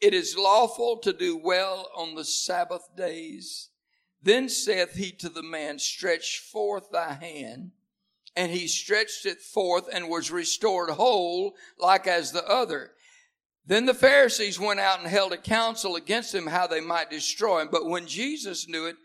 it 0.00 0.14
is 0.14 0.36
lawful 0.38 0.98
to 0.98 1.12
do 1.12 1.36
well 1.36 1.90
on 1.96 2.14
the 2.14 2.24
Sabbath 2.24 2.88
days. 2.96 3.70
Then 4.22 4.48
saith 4.48 4.94
he 4.94 5.10
to 5.12 5.28
the 5.28 5.42
man, 5.42 5.78
stretch 5.78 6.38
forth 6.38 6.90
thy 6.92 7.14
hand. 7.14 7.72
And 8.36 8.52
he 8.52 8.68
stretched 8.68 9.26
it 9.26 9.40
forth 9.40 9.88
and 9.92 10.08
was 10.08 10.30
restored 10.30 10.90
whole 10.90 11.54
like 11.78 12.06
as 12.06 12.30
the 12.30 12.46
other. 12.46 12.92
Then 13.66 13.86
the 13.86 13.94
Pharisees 13.94 14.58
went 14.58 14.80
out 14.80 15.00
and 15.00 15.08
held 15.08 15.32
a 15.32 15.36
council 15.36 15.96
against 15.96 16.34
him 16.34 16.46
how 16.46 16.66
they 16.66 16.80
might 16.80 17.10
destroy 17.10 17.60
him. 17.60 17.68
But 17.70 17.86
when 17.86 18.06
Jesus 18.06 18.68
knew 18.68 18.86
it, 18.86 18.96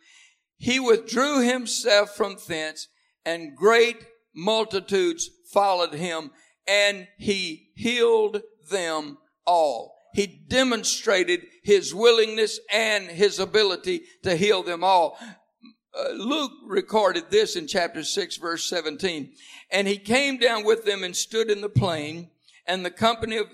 he 0.58 0.80
withdrew 0.80 1.42
himself 1.42 2.16
from 2.16 2.38
thence 2.48 2.88
and 3.26 3.56
great 3.56 4.06
multitudes 4.34 5.30
followed 5.52 5.94
him 5.94 6.32
and 6.68 7.08
he 7.18 7.70
healed 7.76 8.42
them 8.70 9.18
all. 9.46 9.96
He 10.14 10.28
demonstrated 10.28 11.42
his 11.64 11.94
willingness 11.94 12.60
and 12.72 13.06
his 13.06 13.38
ability 13.40 14.04
to 14.24 14.36
heal 14.36 14.64
them 14.64 14.84
all. 14.84 15.18
Uh, 15.98 16.10
Luke 16.12 16.54
recorded 16.66 17.26
this 17.30 17.56
in 17.56 17.68
chapter 17.68 18.04
6 18.04 18.38
verse 18.38 18.66
17. 18.66 19.34
And 19.72 19.88
he 19.88 19.98
came 19.98 20.38
down 20.38 20.64
with 20.64 20.86
them 20.86 21.04
and 21.04 21.16
stood 21.16 21.52
in 21.52 21.62
the 21.62 21.70
plain 21.70 22.30
and 22.66 22.86
the 22.86 22.92
company 22.92 23.38
of 23.38 23.48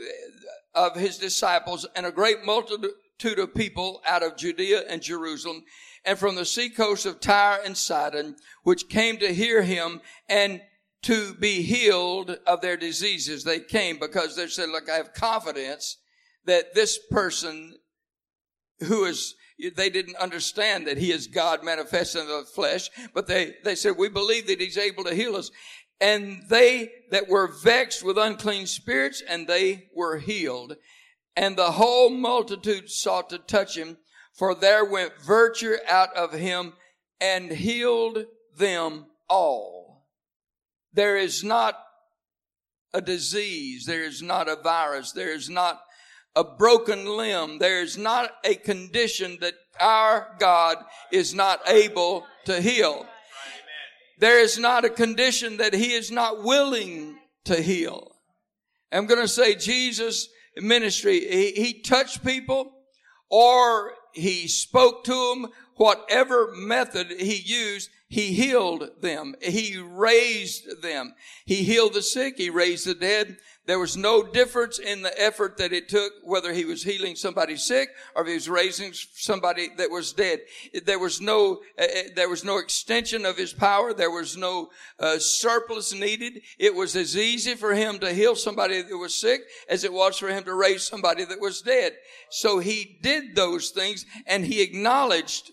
of 0.73 0.95
his 0.95 1.17
disciples 1.17 1.85
and 1.95 2.05
a 2.05 2.11
great 2.11 2.43
multitude 2.45 3.39
of 3.39 3.53
people 3.53 4.01
out 4.07 4.23
of 4.23 4.37
Judea 4.37 4.83
and 4.89 5.01
Jerusalem 5.01 5.63
and 6.05 6.17
from 6.17 6.35
the 6.35 6.45
seacoast 6.45 7.05
of 7.05 7.19
Tyre 7.19 7.59
and 7.63 7.77
Sidon, 7.77 8.35
which 8.63 8.89
came 8.89 9.17
to 9.17 9.33
hear 9.33 9.61
him 9.61 10.01
and 10.27 10.61
to 11.03 11.33
be 11.33 11.61
healed 11.61 12.37
of 12.45 12.61
their 12.61 12.77
diseases. 12.77 13.43
They 13.43 13.59
came 13.59 13.99
because 13.99 14.35
they 14.35 14.47
said, 14.47 14.69
look, 14.69 14.89
I 14.89 14.95
have 14.95 15.13
confidence 15.13 15.97
that 16.45 16.73
this 16.73 16.99
person 17.09 17.75
who 18.79 19.05
is 19.05 19.35
they 19.75 19.89
didn't 19.89 20.15
understand 20.15 20.87
that 20.87 20.97
he 20.97 21.11
is 21.11 21.27
God 21.27 21.63
manifest 21.63 22.15
in 22.15 22.25
the 22.25 22.43
flesh, 22.55 22.89
but 23.13 23.27
they, 23.27 23.53
they 23.63 23.75
said, 23.75 23.95
we 23.97 24.09
believe 24.09 24.47
that 24.47 24.59
he's 24.59 24.77
able 24.77 25.03
to 25.03 25.13
heal 25.13 25.35
us. 25.35 25.51
And 26.01 26.41
they 26.49 26.91
that 27.11 27.29
were 27.29 27.47
vexed 27.47 28.03
with 28.03 28.17
unclean 28.17 28.65
spirits, 28.65 29.21
and 29.25 29.47
they 29.47 29.89
were 29.95 30.17
healed. 30.17 30.75
And 31.35 31.55
the 31.55 31.71
whole 31.71 32.09
multitude 32.09 32.89
sought 32.89 33.29
to 33.29 33.37
touch 33.37 33.77
him, 33.77 33.97
for 34.33 34.55
there 34.55 34.83
went 34.83 35.21
virtue 35.21 35.75
out 35.87 36.13
of 36.15 36.33
him 36.33 36.73
and 37.19 37.51
healed 37.51 38.25
them 38.57 39.05
all. 39.29 40.07
There 40.91 41.17
is 41.17 41.43
not 41.43 41.77
a 42.93 43.01
disease. 43.01 43.85
There 43.85 44.03
is 44.03 44.21
not 44.21 44.49
a 44.49 44.55
virus. 44.55 45.11
There 45.11 45.33
is 45.33 45.49
not 45.49 45.81
a 46.35 46.43
broken 46.43 47.05
limb. 47.05 47.59
There 47.59 47.81
is 47.81 47.97
not 47.97 48.31
a 48.43 48.55
condition 48.55 49.37
that 49.41 49.53
our 49.79 50.35
God 50.39 50.77
is 51.11 51.33
not 51.33 51.61
able 51.67 52.25
to 52.45 52.59
heal. 52.59 53.05
There 54.21 54.39
is 54.39 54.59
not 54.59 54.85
a 54.85 54.89
condition 54.89 55.57
that 55.57 55.73
he 55.73 55.93
is 55.93 56.11
not 56.11 56.43
willing 56.43 57.17
to 57.45 57.59
heal. 57.59 58.11
I'm 58.91 59.07
going 59.07 59.19
to 59.19 59.27
say 59.27 59.55
Jesus 59.55 60.29
ministry, 60.55 61.21
he, 61.21 61.51
he 61.53 61.81
touched 61.81 62.23
people 62.23 62.71
or 63.31 63.93
he 64.13 64.47
spoke 64.47 65.03
to 65.05 65.11
them, 65.11 65.51
whatever 65.75 66.51
method 66.53 67.11
he 67.19 67.35
used, 67.35 67.89
he 68.09 68.33
healed 68.33 68.89
them. 69.01 69.33
He 69.41 69.77
raised 69.77 70.83
them. 70.83 71.15
He 71.45 71.63
healed 71.63 71.95
the 71.95 72.03
sick. 72.03 72.35
He 72.37 72.51
raised 72.51 72.85
the 72.85 72.93
dead. 72.93 73.37
There 73.67 73.77
was 73.77 73.95
no 73.95 74.23
difference 74.23 74.79
in 74.79 75.03
the 75.03 75.21
effort 75.21 75.57
that 75.57 75.71
it 75.71 75.87
took, 75.87 76.13
whether 76.23 76.51
he 76.51 76.65
was 76.65 76.83
healing 76.83 77.15
somebody 77.15 77.55
sick 77.55 77.89
or 78.15 78.23
if 78.23 78.27
he 78.27 78.33
was 78.33 78.49
raising 78.49 78.91
somebody 78.93 79.69
that 79.77 79.91
was 79.91 80.13
dead. 80.13 80.39
There 80.85 80.97
was 80.97 81.21
no, 81.21 81.61
uh, 81.77 81.85
there 82.15 82.29
was 82.29 82.43
no 82.43 82.57
extension 82.57 83.23
of 83.23 83.37
his 83.37 83.53
power. 83.53 83.93
There 83.93 84.09
was 84.09 84.35
no 84.35 84.71
uh, 84.99 85.19
surplus 85.19 85.93
needed. 85.93 86.41
It 86.57 86.73
was 86.73 86.95
as 86.95 87.15
easy 87.15 87.53
for 87.53 87.75
him 87.75 87.99
to 87.99 88.11
heal 88.11 88.35
somebody 88.35 88.81
that 88.81 88.97
was 88.97 89.13
sick 89.13 89.41
as 89.69 89.83
it 89.83 89.93
was 89.93 90.17
for 90.17 90.29
him 90.29 90.43
to 90.45 90.55
raise 90.55 90.81
somebody 90.81 91.23
that 91.25 91.39
was 91.39 91.61
dead. 91.61 91.93
So 92.31 92.57
he 92.57 92.97
did 93.03 93.35
those 93.35 93.69
things 93.69 94.07
and 94.25 94.43
he 94.43 94.61
acknowledged 94.63 95.51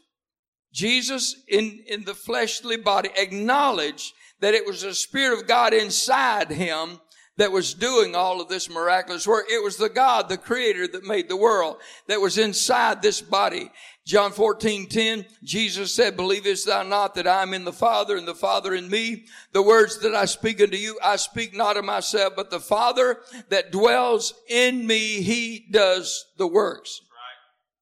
Jesus 0.72 1.36
in, 1.46 1.84
in 1.86 2.04
the 2.04 2.14
fleshly 2.14 2.78
body 2.78 3.10
acknowledged 3.18 4.14
that 4.40 4.54
it 4.54 4.66
was 4.66 4.82
the 4.82 4.94
Spirit 4.94 5.38
of 5.38 5.46
God 5.46 5.74
inside 5.74 6.50
him 6.50 7.00
that 7.38 7.52
was 7.52 7.72
doing 7.72 8.14
all 8.14 8.40
of 8.40 8.48
this 8.48 8.68
miraculous 8.68 9.26
work. 9.26 9.46
It 9.48 9.62
was 9.62 9.76
the 9.76 9.88
God, 9.88 10.28
the 10.28 10.36
creator 10.36 10.86
that 10.88 11.04
made 11.04 11.28
the 11.28 11.36
world 11.36 11.76
that 12.08 12.20
was 12.20 12.36
inside 12.36 13.00
this 13.00 13.20
body. 13.20 13.70
John 14.04 14.32
14, 14.32 14.88
10, 14.88 15.24
Jesus 15.44 15.94
said, 15.94 16.16
believest 16.16 16.66
thou 16.66 16.82
not 16.82 17.14
that 17.14 17.28
I 17.28 17.42
am 17.42 17.54
in 17.54 17.64
the 17.64 17.72
Father 17.72 18.16
and 18.16 18.26
the 18.26 18.34
Father 18.34 18.74
in 18.74 18.90
me? 18.90 19.26
The 19.52 19.62
words 19.62 20.00
that 20.00 20.14
I 20.14 20.24
speak 20.24 20.60
unto 20.60 20.76
you, 20.76 20.98
I 21.02 21.16
speak 21.16 21.56
not 21.56 21.76
of 21.76 21.84
myself, 21.84 22.32
but 22.34 22.50
the 22.50 22.60
Father 22.60 23.18
that 23.50 23.70
dwells 23.70 24.34
in 24.48 24.86
me, 24.86 25.22
he 25.22 25.66
does 25.70 26.26
the 26.38 26.46
works. 26.46 27.00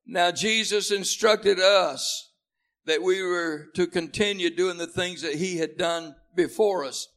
Now 0.04 0.32
Jesus 0.32 0.90
instructed 0.90 1.58
us 1.58 2.30
that 2.84 3.02
we 3.02 3.22
were 3.22 3.68
to 3.74 3.86
continue 3.86 4.54
doing 4.54 4.76
the 4.76 4.86
things 4.86 5.22
that 5.22 5.36
he 5.36 5.56
had 5.56 5.78
done 5.78 6.14
before 6.34 6.84
us. 6.84 7.08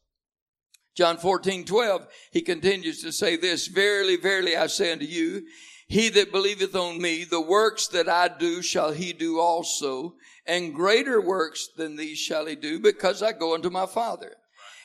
John 1.00 1.16
14, 1.16 1.64
12, 1.64 2.06
he 2.30 2.42
continues 2.42 3.00
to 3.00 3.10
say 3.10 3.34
this, 3.34 3.68
Verily, 3.68 4.16
verily, 4.16 4.54
I 4.54 4.66
say 4.66 4.92
unto 4.92 5.06
you, 5.06 5.46
he 5.88 6.10
that 6.10 6.30
believeth 6.30 6.76
on 6.76 7.00
me, 7.00 7.24
the 7.24 7.40
works 7.40 7.86
that 7.88 8.06
I 8.06 8.28
do 8.28 8.60
shall 8.60 8.92
he 8.92 9.14
do 9.14 9.40
also, 9.40 10.16
and 10.44 10.74
greater 10.74 11.18
works 11.18 11.70
than 11.74 11.96
these 11.96 12.18
shall 12.18 12.44
he 12.44 12.54
do, 12.54 12.78
because 12.78 13.22
I 13.22 13.32
go 13.32 13.54
unto 13.54 13.70
my 13.70 13.86
Father. 13.86 14.36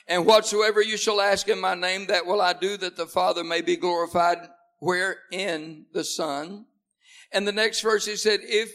And 0.08 0.24
whatsoever 0.24 0.80
you 0.80 0.96
shall 0.96 1.20
ask 1.20 1.48
in 1.48 1.60
my 1.60 1.74
name, 1.74 2.06
that 2.06 2.24
will 2.24 2.40
I 2.40 2.54
do, 2.54 2.78
that 2.78 2.96
the 2.96 3.04
Father 3.04 3.44
may 3.44 3.60
be 3.60 3.76
glorified 3.76 4.38
wherein 4.78 5.84
the 5.92 6.02
Son. 6.02 6.64
And 7.30 7.46
the 7.46 7.52
next 7.52 7.82
verse 7.82 8.06
he 8.06 8.16
said, 8.16 8.40
If 8.42 8.72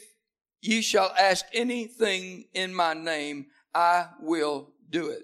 ye 0.61 0.83
shall 0.83 1.11
ask 1.19 1.43
anything 1.55 2.45
in 2.53 2.71
my 2.71 2.93
name, 2.93 3.47
I 3.73 4.09
will 4.19 4.73
do 4.91 5.09
it. 5.09 5.23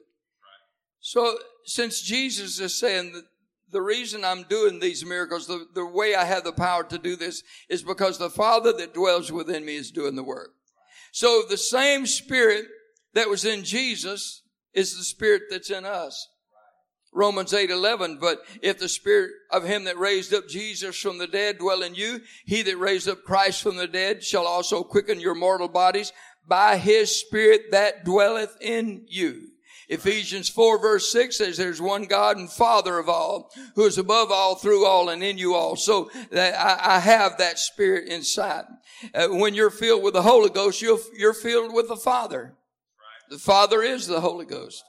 So 0.99 1.37
since 1.67 2.01
Jesus 2.01 2.59
is 2.59 2.79
saying 2.79 3.11
that 3.11 3.25
the 3.71 3.81
reason 3.81 4.23
I'm 4.23 4.43
doing 4.43 4.79
these 4.79 5.05
miracles, 5.05 5.47
the, 5.47 5.67
the 5.73 5.85
way 5.85 6.15
I 6.15 6.23
have 6.23 6.45
the 6.45 6.53
power 6.53 6.85
to 6.85 6.97
do 6.97 7.17
this 7.17 7.43
is 7.67 7.83
because 7.83 8.17
the 8.17 8.29
Father 8.29 8.71
that 8.73 8.93
dwells 8.93 9.31
within 9.31 9.65
me 9.65 9.75
is 9.75 9.91
doing 9.91 10.15
the 10.15 10.23
work. 10.23 10.51
So 11.11 11.43
the 11.47 11.57
same 11.57 12.05
Spirit 12.05 12.65
that 13.13 13.29
was 13.29 13.43
in 13.43 13.65
Jesus 13.65 14.43
is 14.73 14.97
the 14.97 15.03
Spirit 15.03 15.43
that's 15.49 15.69
in 15.69 15.85
us. 15.85 16.29
Romans 17.13 17.53
8, 17.53 17.69
11, 17.69 18.19
but 18.21 18.43
if 18.61 18.79
the 18.79 18.87
Spirit 18.87 19.31
of 19.51 19.63
Him 19.63 19.83
that 19.85 19.97
raised 19.97 20.33
up 20.33 20.47
Jesus 20.47 20.97
from 20.97 21.17
the 21.17 21.27
dead 21.27 21.57
dwell 21.57 21.81
in 21.81 21.95
you, 21.95 22.21
He 22.45 22.61
that 22.61 22.77
raised 22.77 23.09
up 23.09 23.23
Christ 23.23 23.61
from 23.61 23.75
the 23.75 23.87
dead 23.87 24.23
shall 24.23 24.47
also 24.47 24.83
quicken 24.83 25.19
your 25.19 25.35
mortal 25.35 25.67
bodies 25.67 26.13
by 26.47 26.77
His 26.77 27.19
Spirit 27.19 27.71
that 27.71 28.05
dwelleth 28.05 28.55
in 28.61 29.03
you. 29.07 29.49
Ephesians 29.89 30.49
4 30.49 30.79
verse 30.79 31.11
6 31.11 31.37
says 31.37 31.57
there's 31.57 31.81
one 31.81 32.03
God 32.03 32.37
and 32.37 32.51
Father 32.51 32.99
of 32.99 33.07
all, 33.07 33.51
who 33.75 33.85
is 33.85 33.97
above 33.97 34.31
all, 34.31 34.55
through 34.55 34.85
all, 34.85 35.09
and 35.09 35.23
in 35.23 35.37
you 35.37 35.55
all. 35.55 35.75
So 35.75 36.09
that 36.31 36.55
I, 36.55 36.97
I 36.97 36.99
have 36.99 37.37
that 37.37 37.57
spirit 37.57 38.09
inside. 38.09 38.65
Uh, 39.13 39.27
when 39.29 39.53
you're 39.53 39.69
filled 39.69 40.03
with 40.03 40.13
the 40.13 40.23
Holy 40.23 40.49
Ghost, 40.49 40.81
you're, 40.81 40.99
you're 41.17 41.33
filled 41.33 41.73
with 41.73 41.87
the 41.87 41.95
Father. 41.95 42.55
The 43.29 43.37
Father 43.37 43.81
is 43.81 44.07
the 44.07 44.21
Holy 44.21 44.45
Ghost. 44.45 44.83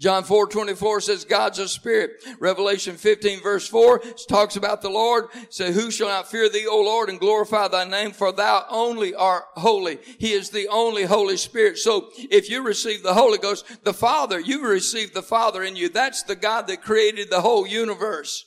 John 0.00 0.24
4, 0.24 0.46
24 0.46 1.02
says 1.02 1.24
God's 1.26 1.58
a 1.58 1.68
spirit. 1.68 2.24
Revelation 2.38 2.96
15 2.96 3.42
verse 3.42 3.68
4 3.68 3.98
talks 4.30 4.56
about 4.56 4.80
the 4.80 4.88
Lord. 4.88 5.26
Say, 5.50 5.72
who 5.72 5.90
shall 5.90 6.08
not 6.08 6.30
fear 6.30 6.48
thee, 6.48 6.66
O 6.66 6.80
Lord, 6.80 7.10
and 7.10 7.20
glorify 7.20 7.68
thy 7.68 7.84
name? 7.84 8.12
For 8.12 8.32
thou 8.32 8.64
only 8.70 9.14
art 9.14 9.44
holy. 9.56 9.98
He 10.18 10.32
is 10.32 10.48
the 10.48 10.68
only 10.68 11.04
Holy 11.04 11.36
Spirit. 11.36 11.76
So 11.76 12.08
if 12.16 12.48
you 12.48 12.62
receive 12.62 13.02
the 13.02 13.12
Holy 13.12 13.36
Ghost, 13.36 13.84
the 13.84 13.92
Father, 13.92 14.40
you 14.40 14.66
receive 14.66 15.12
the 15.12 15.22
Father 15.22 15.62
in 15.62 15.76
you. 15.76 15.90
That's 15.90 16.22
the 16.22 16.36
God 16.36 16.66
that 16.68 16.82
created 16.82 17.28
the 17.28 17.42
whole 17.42 17.66
universe. 17.66 18.46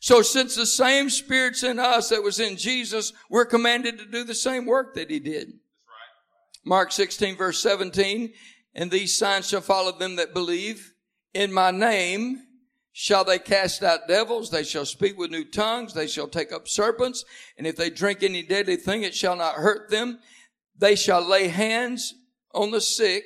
So 0.00 0.22
since 0.22 0.56
the 0.56 0.64
same 0.64 1.10
Spirit's 1.10 1.62
in 1.62 1.78
us 1.78 2.08
that 2.08 2.22
was 2.22 2.40
in 2.40 2.56
Jesus, 2.56 3.12
we're 3.28 3.44
commanded 3.44 3.98
to 3.98 4.06
do 4.06 4.24
the 4.24 4.34
same 4.34 4.64
work 4.64 4.94
that 4.94 5.10
He 5.10 5.20
did. 5.20 5.52
Mark 6.64 6.92
16 6.92 7.36
verse 7.36 7.58
17, 7.60 8.32
and 8.78 8.92
these 8.92 9.18
signs 9.18 9.48
shall 9.48 9.60
follow 9.60 9.90
them 9.90 10.14
that 10.16 10.32
believe. 10.32 10.94
In 11.34 11.52
my 11.52 11.72
name 11.72 12.44
shall 12.92 13.24
they 13.24 13.40
cast 13.40 13.82
out 13.82 14.06
devils. 14.06 14.50
They 14.50 14.62
shall 14.62 14.84
speak 14.84 15.18
with 15.18 15.32
new 15.32 15.44
tongues. 15.44 15.94
They 15.94 16.06
shall 16.06 16.28
take 16.28 16.52
up 16.52 16.68
serpents. 16.68 17.24
And 17.56 17.66
if 17.66 17.74
they 17.74 17.90
drink 17.90 18.22
any 18.22 18.44
deadly 18.44 18.76
thing, 18.76 19.02
it 19.02 19.16
shall 19.16 19.34
not 19.34 19.56
hurt 19.56 19.90
them. 19.90 20.20
They 20.78 20.94
shall 20.94 21.20
lay 21.20 21.48
hands 21.48 22.14
on 22.54 22.70
the 22.70 22.80
sick 22.80 23.24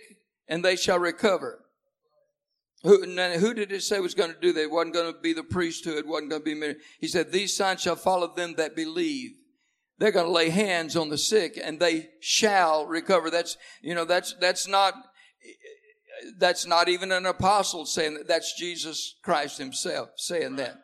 and 0.49 0.65
they 0.65 0.75
shall 0.75 0.99
recover. 0.99 1.63
Who, 2.83 3.03
who 3.05 3.53
did 3.53 3.73
it 3.73 3.83
say 3.83 4.01
was 4.01 4.15
going 4.15 4.33
to 4.33 4.41
do 4.41 4.55
that? 4.55 4.63
It 4.63 4.71
wasn't 4.71 4.95
going 4.95 5.13
to 5.13 5.21
be 5.21 5.35
the 5.35 5.45
priesthood. 5.45 6.07
wasn't 6.07 6.31
going 6.31 6.41
to 6.41 6.47
be 6.47 6.55
me. 6.55 6.77
He 6.99 7.09
said, 7.09 7.31
these 7.31 7.55
signs 7.55 7.83
shall 7.83 7.97
follow 7.97 8.35
them 8.35 8.55
that 8.55 8.75
believe. 8.75 9.33
They're 9.99 10.13
going 10.13 10.27
to 10.27 10.33
lay 10.33 10.49
hands 10.49 10.97
on 10.97 11.11
the 11.11 11.19
sick 11.19 11.61
and 11.63 11.79
they 11.79 12.09
shall 12.21 12.87
recover. 12.87 13.29
That's, 13.29 13.59
you 13.83 13.95
know, 13.95 14.07
that's, 14.07 14.35
that's 14.41 14.67
not, 14.67 14.95
that's 16.39 16.67
not 16.67 16.89
even 16.89 17.13
an 17.13 17.27
apostle 17.27 17.87
saying 17.87 18.15
that. 18.15 18.29
That's 18.29 18.55
Jesus 18.55 19.17
Christ 19.23 19.59
himself 19.59 20.11
saying 20.17 20.57
that. 20.57 20.77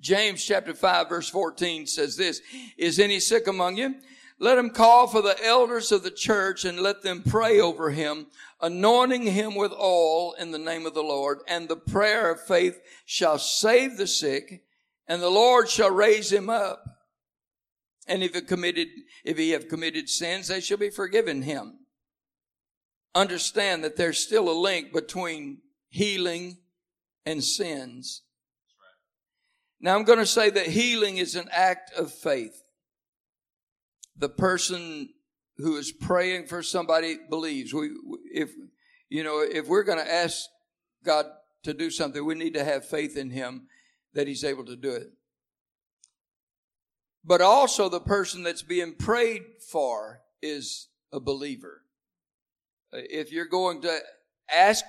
James 0.00 0.44
chapter 0.44 0.74
5 0.74 1.08
verse 1.08 1.28
14 1.28 1.86
says 1.86 2.16
this, 2.16 2.40
Is 2.76 2.98
any 2.98 3.20
sick 3.20 3.46
among 3.46 3.76
you? 3.76 3.96
Let 4.40 4.58
him 4.58 4.70
call 4.70 5.08
for 5.08 5.20
the 5.20 5.36
elders 5.44 5.90
of 5.90 6.04
the 6.04 6.12
church 6.12 6.64
and 6.64 6.78
let 6.78 7.02
them 7.02 7.24
pray 7.28 7.58
over 7.58 7.90
him, 7.90 8.28
anointing 8.60 9.24
him 9.24 9.56
with 9.56 9.72
oil 9.72 10.34
in 10.34 10.52
the 10.52 10.58
name 10.58 10.86
of 10.86 10.94
the 10.94 11.02
Lord. 11.02 11.40
And 11.48 11.68
the 11.68 11.76
prayer 11.76 12.30
of 12.30 12.40
faith 12.40 12.80
shall 13.04 13.38
save 13.38 13.96
the 13.96 14.06
sick, 14.06 14.62
and 15.08 15.20
the 15.20 15.28
Lord 15.28 15.68
shall 15.68 15.90
raise 15.90 16.32
him 16.32 16.48
up. 16.48 16.84
And 18.06 18.22
if 18.22 18.36
he 18.36 18.40
committed, 18.40 18.86
if 19.24 19.36
he 19.36 19.50
have 19.50 19.66
committed 19.66 20.08
sins, 20.08 20.46
they 20.46 20.60
shall 20.60 20.78
be 20.78 20.90
forgiven 20.90 21.42
him 21.42 21.77
understand 23.18 23.84
that 23.84 23.96
there's 23.96 24.18
still 24.18 24.48
a 24.48 24.58
link 24.58 24.92
between 24.92 25.58
healing 25.88 26.58
and 27.26 27.42
sins. 27.42 28.22
Now 29.80 29.96
I'm 29.96 30.04
going 30.04 30.18
to 30.18 30.26
say 30.26 30.50
that 30.50 30.66
healing 30.66 31.18
is 31.18 31.34
an 31.34 31.48
act 31.52 31.92
of 31.96 32.12
faith. 32.12 32.62
the 34.18 34.28
person 34.28 35.10
who 35.58 35.76
is 35.76 35.92
praying 35.92 36.46
for 36.46 36.62
somebody 36.62 37.18
believes. 37.30 37.72
We, 37.72 37.90
if, 38.32 38.50
you 39.08 39.22
know, 39.22 39.40
if 39.40 39.66
we're 39.68 39.84
going 39.84 39.98
to 39.98 40.12
ask 40.12 40.42
God 41.04 41.26
to 41.64 41.74
do 41.74 41.90
something, 41.90 42.24
we 42.24 42.34
need 42.34 42.54
to 42.54 42.64
have 42.64 42.84
faith 42.84 43.16
in 43.16 43.30
Him 43.30 43.66
that 44.14 44.26
He's 44.26 44.44
able 44.44 44.64
to 44.66 44.76
do 44.76 44.92
it. 44.92 45.08
But 47.24 47.40
also 47.40 47.88
the 47.88 48.00
person 48.00 48.42
that's 48.42 48.62
being 48.62 48.94
prayed 48.94 49.42
for 49.70 50.20
is 50.40 50.88
a 51.12 51.20
believer. 51.20 51.82
If 52.92 53.32
you're 53.32 53.46
going 53.46 53.82
to 53.82 53.98
ask 54.54 54.84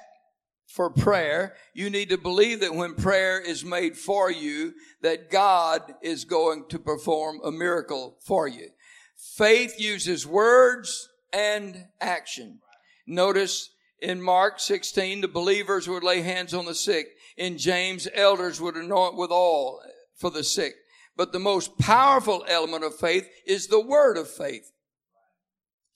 for 0.68 0.90
prayer, 0.90 1.56
you 1.74 1.90
need 1.90 2.10
to 2.10 2.18
believe 2.18 2.60
that 2.62 2.76
when 2.76 2.94
prayer 2.94 3.40
is 3.40 3.66
made 3.66 3.98
for 3.98 4.32
you, 4.32 4.74
that 5.02 5.32
God 5.32 5.82
is 6.02 6.26
going 6.26 6.66
to 6.70 6.80
perform 6.80 7.40
a 7.44 7.52
miracle 7.52 8.18
for 8.26 8.48
you. 8.48 8.70
Faith 9.16 9.80
uses 9.80 10.26
words 10.26 11.10
and 11.34 11.88
action. 12.00 12.60
Notice 13.08 13.72
in 14.02 14.22
Mark 14.22 14.60
16, 14.60 15.22
the 15.22 15.28
believers 15.28 15.88
would 15.88 16.04
lay 16.04 16.22
hands 16.22 16.54
on 16.54 16.66
the 16.66 16.76
sick. 16.76 17.08
In 17.36 17.58
James, 17.58 18.08
elders 18.14 18.62
would 18.62 18.76
anoint 18.76 19.18
with 19.18 19.32
oil 19.32 19.82
for 20.16 20.30
the 20.30 20.44
sick. 20.44 20.76
But 21.18 21.34
the 21.34 21.40
most 21.40 21.78
powerful 21.78 22.46
element 22.48 22.84
of 22.84 22.96
faith 22.96 23.28
is 23.46 23.68
the 23.68 23.82
word 23.82 24.18
of 24.18 24.30
faith. 24.30 24.72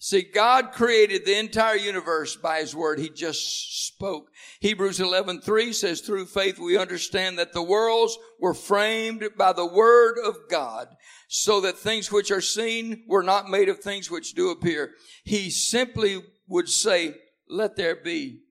See, 0.06 0.22
God 0.22 0.74
created 0.74 1.26
the 1.26 1.40
entire 1.40 1.78
universe 1.78 2.36
by 2.36 2.60
His 2.60 2.76
Word. 2.76 3.00
He 3.00 3.08
just 3.08 3.88
spoke. 3.88 4.32
Hebrews 4.60 5.00
11:3 5.00 5.74
says, 5.74 6.02
through 6.02 6.26
faith 6.26 6.60
we 6.60 6.78
understand 6.78 7.40
that 7.40 7.54
the 7.54 7.64
worlds 7.64 8.18
were 8.38 8.54
framed 8.54 9.24
by 9.38 9.54
the 9.54 9.66
Word 9.66 10.18
of 10.22 10.36
God, 10.50 10.90
so 11.30 11.62
that 11.62 11.78
things 11.78 12.12
which 12.12 12.32
are 12.32 12.42
seen 12.42 13.06
were 13.08 13.24
not 13.24 13.50
made 13.50 13.70
of 13.70 13.80
things 13.80 14.12
which 14.12 14.34
do 14.34 14.50
appear. 14.50 14.92
He 15.24 15.50
simply 15.50 16.22
would 16.50 16.68
say, 16.68 17.16
let 17.48 17.78
there 17.78 17.96
be, 17.96 18.42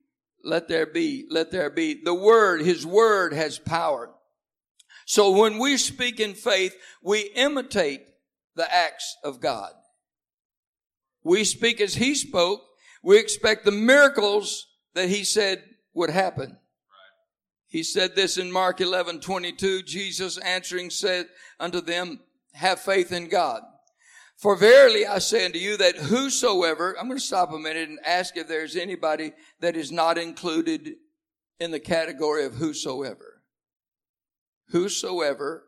let 0.43 0.67
there 0.67 0.87
be, 0.87 1.27
let 1.29 1.51
there 1.51 1.69
be. 1.69 2.01
The 2.03 2.15
Word, 2.15 2.63
His 2.63 2.83
Word 2.83 3.31
has 3.31 3.59
power. 3.59 4.09
So 5.05 5.29
when 5.29 5.59
we 5.59 5.77
speak 5.77 6.19
in 6.19 6.33
faith, 6.33 6.75
we 7.03 7.29
imitate 7.35 8.01
the 8.55 8.73
acts 8.73 9.17
of 9.23 9.39
God. 9.39 9.73
We 11.23 11.43
speak 11.43 11.79
as 11.81 11.95
he 11.95 12.15
spoke. 12.15 12.61
We 13.01 13.17
expect 13.17 13.65
the 13.65 13.71
miracles 13.71 14.67
that 14.93 15.09
he 15.09 15.23
said 15.23 15.63
would 15.93 16.09
happen. 16.09 16.57
He 17.67 17.83
said 17.83 18.15
this 18.15 18.37
in 18.37 18.51
Mark 18.51 18.81
11, 18.81 19.19
22. 19.19 19.83
Jesus 19.83 20.37
answering 20.37 20.89
said 20.89 21.27
unto 21.59 21.81
them, 21.81 22.19
have 22.53 22.79
faith 22.79 23.11
in 23.11 23.29
God. 23.29 23.63
For 24.37 24.55
verily 24.55 25.05
I 25.05 25.19
say 25.19 25.45
unto 25.45 25.57
you 25.57 25.77
that 25.77 25.95
whosoever, 25.95 26.95
I'm 26.99 27.07
going 27.07 27.19
to 27.19 27.25
stop 27.25 27.51
a 27.51 27.57
minute 27.57 27.89
and 27.89 27.99
ask 28.05 28.37
if 28.37 28.47
there's 28.47 28.75
anybody 28.75 29.33
that 29.59 29.75
is 29.75 29.91
not 29.91 30.17
included 30.17 30.95
in 31.59 31.71
the 31.71 31.79
category 31.79 32.45
of 32.45 32.55
whosoever. 32.55 33.41
Whosoever, 34.69 35.63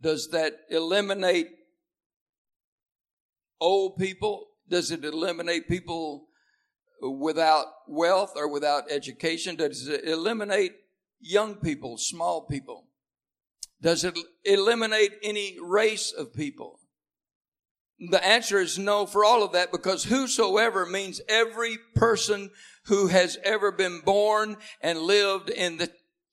does 0.00 0.28
that 0.30 0.54
eliminate 0.70 1.48
old 3.60 3.96
people? 3.96 4.48
Does 4.68 4.90
it 4.90 5.04
eliminate 5.04 5.68
people 5.68 6.28
without 7.00 7.66
wealth 7.86 8.32
or 8.36 8.48
without 8.48 8.90
education? 8.90 9.56
Does 9.56 9.88
it 9.88 10.04
eliminate 10.04 10.72
young 11.20 11.56
people, 11.56 11.98
small 11.98 12.46
people? 12.46 12.86
Does 13.80 14.04
it 14.04 14.18
eliminate 14.44 15.12
any 15.22 15.58
race 15.60 16.12
of 16.12 16.34
people? 16.34 16.80
The 17.98 18.24
answer 18.24 18.58
is 18.58 18.78
no 18.78 19.06
for 19.06 19.24
all 19.24 19.42
of 19.42 19.52
that 19.52 19.70
because 19.70 20.04
whosoever 20.04 20.86
means 20.86 21.20
every 21.28 21.78
person 21.94 22.50
who 22.86 23.08
has 23.08 23.38
ever 23.44 23.70
been 23.70 24.00
born 24.00 24.56
and 24.80 24.98
lived 24.98 25.48
in 25.48 25.78
the, 25.78 25.90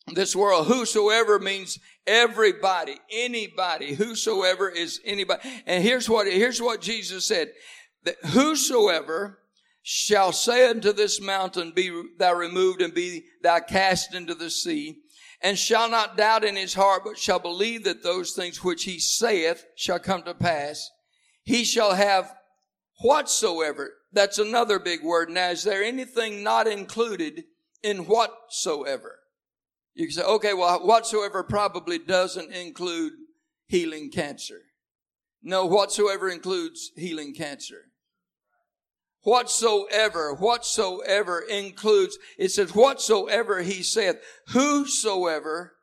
this 0.08 0.36
world. 0.36 0.68
Whosoever 0.68 1.40
means 1.40 1.78
everybody, 2.08 2.98
anybody, 3.12 3.94
whosoever 3.94 4.70
is 4.70 5.00
anybody. 5.06 5.42
And 5.66 5.84
here's 5.84 6.10
what, 6.10 6.28
here's 6.28 6.62
what 6.62 6.82
Jesus 6.82 7.26
said 7.26 7.52
that 8.04 8.18
whosoever 8.26 9.40
shall 9.84 10.32
say 10.32 10.70
unto 10.70 10.94
this 10.94 11.20
mountain, 11.20 11.72
be 11.72 11.92
thou 12.18 12.34
removed 12.34 12.82
and 12.82 12.94
be 12.94 13.26
thou 13.42 13.60
cast 13.60 14.14
into 14.14 14.36
the 14.36 14.50
sea, 14.50 14.98
and 15.42 15.58
shall 15.58 15.90
not 15.90 16.18
doubt 16.18 16.44
in 16.44 16.56
his 16.56 16.74
heart, 16.76 17.04
but 17.04 17.18
shall 17.18 17.40
believe 17.40 17.84
that 17.84 18.04
those 18.04 18.34
things 18.34 18.64
which 18.64 18.84
he 18.84 19.00
saith 19.00 19.66
shall 19.76 20.00
come 20.00 20.22
to 20.24 20.34
pass, 20.34 20.90
he 21.44 21.64
shall 21.64 21.96
have 21.96 22.32
whatsoever. 23.00 23.92
That's 24.14 24.38
another 24.38 24.78
big 24.78 25.04
word. 25.04 25.30
Now, 25.30 25.50
is 25.50 25.64
there 25.64 25.84
anything 25.84 26.44
not 26.44 26.68
included 26.68 27.46
in 27.82 28.06
whatsoever? 28.06 29.20
You 29.96 30.06
can 30.06 30.14
say, 30.14 30.24
okay, 30.24 30.54
well, 30.54 30.86
whatsoever 30.86 31.44
probably 31.44 31.98
doesn't 31.98 32.52
include 32.52 33.14
healing 33.66 34.12
cancer. 34.12 34.62
No, 35.42 35.66
whatsoever 35.66 36.30
includes 36.30 36.92
healing 36.96 37.34
cancer 37.34 37.91
whatsoever, 39.24 40.34
whatsoever 40.34 41.40
includes, 41.40 42.18
it 42.38 42.50
says 42.50 42.76
whatsoever 42.76 43.62
he 43.62 43.84
saith, 43.84 44.18
whosoever 44.50 45.74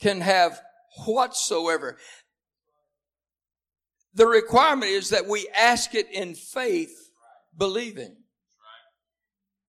can 0.00 0.20
have 0.20 0.60
whatsoever. 1.04 1.98
The 4.14 4.26
requirement 4.26 4.90
is 4.90 5.10
that 5.10 5.26
we 5.26 5.48
ask 5.54 5.94
it 5.94 6.10
in 6.10 6.34
faith, 6.34 7.10
believing. 7.56 8.16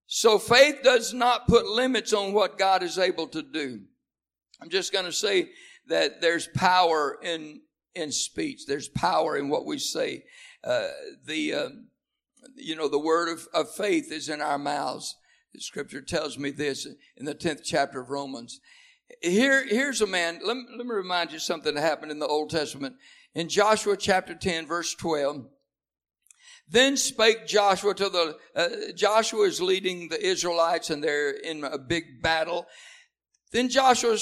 So 0.06 0.38
faith 0.38 0.76
does 0.82 1.12
not 1.12 1.46
put 1.46 1.66
limits 1.66 2.14
on 2.14 2.32
what 2.32 2.58
God 2.58 2.82
is 2.82 2.98
able 2.98 3.28
to 3.28 3.42
do. 3.42 3.80
I'm 4.60 4.70
just 4.70 4.92
going 4.92 5.04
to 5.04 5.12
say 5.12 5.50
that 5.88 6.20
there's 6.20 6.48
power 6.48 7.18
in 7.22 7.60
in 7.94 8.12
speech. 8.12 8.66
There's 8.66 8.88
power 8.88 9.36
in 9.36 9.48
what 9.48 9.66
we 9.66 9.78
say. 9.78 10.24
Uh, 10.64 10.88
the 11.26 11.54
uh, 11.54 11.68
you 12.56 12.76
know, 12.76 12.88
the 12.88 12.98
word 12.98 13.28
of, 13.28 13.48
of 13.54 13.74
faith 13.74 14.12
is 14.12 14.28
in 14.28 14.40
our 14.40 14.58
mouths. 14.58 15.16
The 15.54 15.60
scripture 15.60 16.02
tells 16.02 16.38
me 16.38 16.50
this 16.50 16.86
in 17.16 17.24
the 17.24 17.34
10th 17.34 17.62
chapter 17.64 18.00
of 18.00 18.10
Romans. 18.10 18.60
Here, 19.22 19.66
here's 19.66 20.02
a 20.02 20.06
man. 20.06 20.40
Let 20.44 20.56
me, 20.56 20.64
let 20.76 20.86
me 20.86 20.94
remind 20.94 21.32
you 21.32 21.38
something 21.38 21.74
that 21.74 21.80
happened 21.80 22.12
in 22.12 22.18
the 22.18 22.26
Old 22.26 22.50
Testament. 22.50 22.96
In 23.34 23.48
Joshua 23.48 23.96
chapter 23.96 24.34
10, 24.34 24.66
verse 24.66 24.94
12, 24.94 25.46
then 26.70 26.96
spake 26.96 27.46
Joshua 27.46 27.94
to 27.94 28.08
the, 28.08 28.36
uh, 28.54 28.92
Joshua 28.94 29.44
is 29.44 29.60
leading 29.60 30.08
the 30.08 30.22
Israelites 30.22 30.90
and 30.90 31.02
they're 31.02 31.30
in 31.30 31.64
a 31.64 31.78
big 31.78 32.20
battle. 32.22 32.66
Then 33.52 33.70
Joshua, 33.70 34.18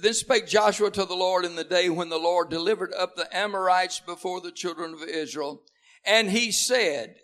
then 0.00 0.14
spake 0.14 0.46
Joshua 0.46 0.90
to 0.92 1.04
the 1.04 1.14
Lord 1.14 1.44
in 1.44 1.56
the 1.56 1.64
day 1.64 1.90
when 1.90 2.08
the 2.08 2.18
Lord 2.18 2.50
delivered 2.50 2.92
up 2.96 3.16
the 3.16 3.34
Amorites 3.36 4.00
before 4.00 4.40
the 4.40 4.52
children 4.52 4.94
of 4.94 5.02
Israel. 5.02 5.62
And 6.04 6.30
he 6.30 6.52
said, 6.52 7.16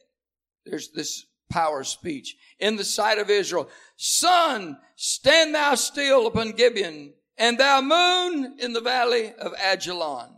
there's 0.64 0.90
this 0.90 1.26
power 1.50 1.80
of 1.80 1.86
speech. 1.86 2.36
In 2.58 2.76
the 2.76 2.84
sight 2.84 3.18
of 3.18 3.30
Israel, 3.30 3.68
sun, 3.96 4.78
stand 4.96 5.54
thou 5.54 5.74
still 5.74 6.26
upon 6.26 6.52
Gibeon, 6.52 7.14
and 7.36 7.58
thou 7.58 7.80
moon 7.80 8.56
in 8.58 8.72
the 8.72 8.80
valley 8.80 9.32
of 9.38 9.52
Ajalon. 9.54 10.30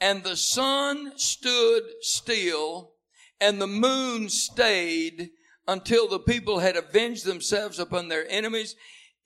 And 0.00 0.22
the 0.22 0.36
sun 0.36 1.12
stood 1.16 1.82
still, 2.00 2.92
and 3.40 3.60
the 3.60 3.66
moon 3.66 4.28
stayed 4.28 5.30
until 5.68 6.08
the 6.08 6.18
people 6.18 6.58
had 6.58 6.76
avenged 6.76 7.24
themselves 7.24 7.78
upon 7.78 8.08
their 8.08 8.28
enemies 8.28 8.74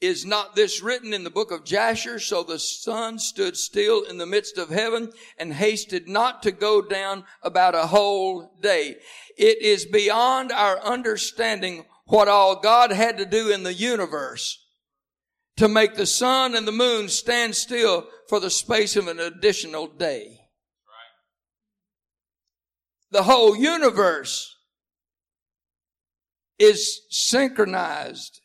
is 0.01 0.27
not 0.27 0.55
this 0.55 0.83
written 0.83 1.15
in 1.15 1.25
the 1.25 1.31
book 1.31 1.51
of 1.51 1.65
Jasher? 1.65 2.19
So 2.19 2.43
the 2.43 2.59
sun 2.59 3.19
stood 3.19 3.57
still 3.57 4.03
in 4.03 4.19
the 4.19 4.27
midst 4.27 4.59
of 4.59 4.69
heaven 4.69 5.13
and 5.39 5.55
hasted 5.55 6.09
not 6.09 6.43
to 6.43 6.51
go 6.51 6.83
down 6.83 7.25
about 7.43 7.75
a 7.75 7.87
whole 7.87 8.57
day. 8.61 8.97
It 9.39 9.63
is 9.63 9.87
beyond 9.87 10.53
our 10.53 10.79
understanding 10.81 11.87
what 12.07 12.29
all 12.29 12.61
God 12.61 12.93
had 12.93 13.19
to 13.19 13.27
do 13.27 13.51
in 13.51 13.63
the 13.63 13.75
universe 13.75 14.63
to 15.57 15.69
make 15.69 15.95
the 15.95 16.07
sun 16.07 16.55
and 16.55 16.69
the 16.69 16.73
moon 16.73 17.09
stand 17.09 17.55
still 17.55 18.07
for 18.29 18.41
the 18.41 18.51
space 18.51 18.97
of 18.97 19.09
an 19.09 19.19
additional 19.19 19.87
day. 19.87 20.41
The 23.11 23.23
whole 23.23 23.57
universe 23.57 24.55
is 26.59 27.03
synchronized 27.09 28.41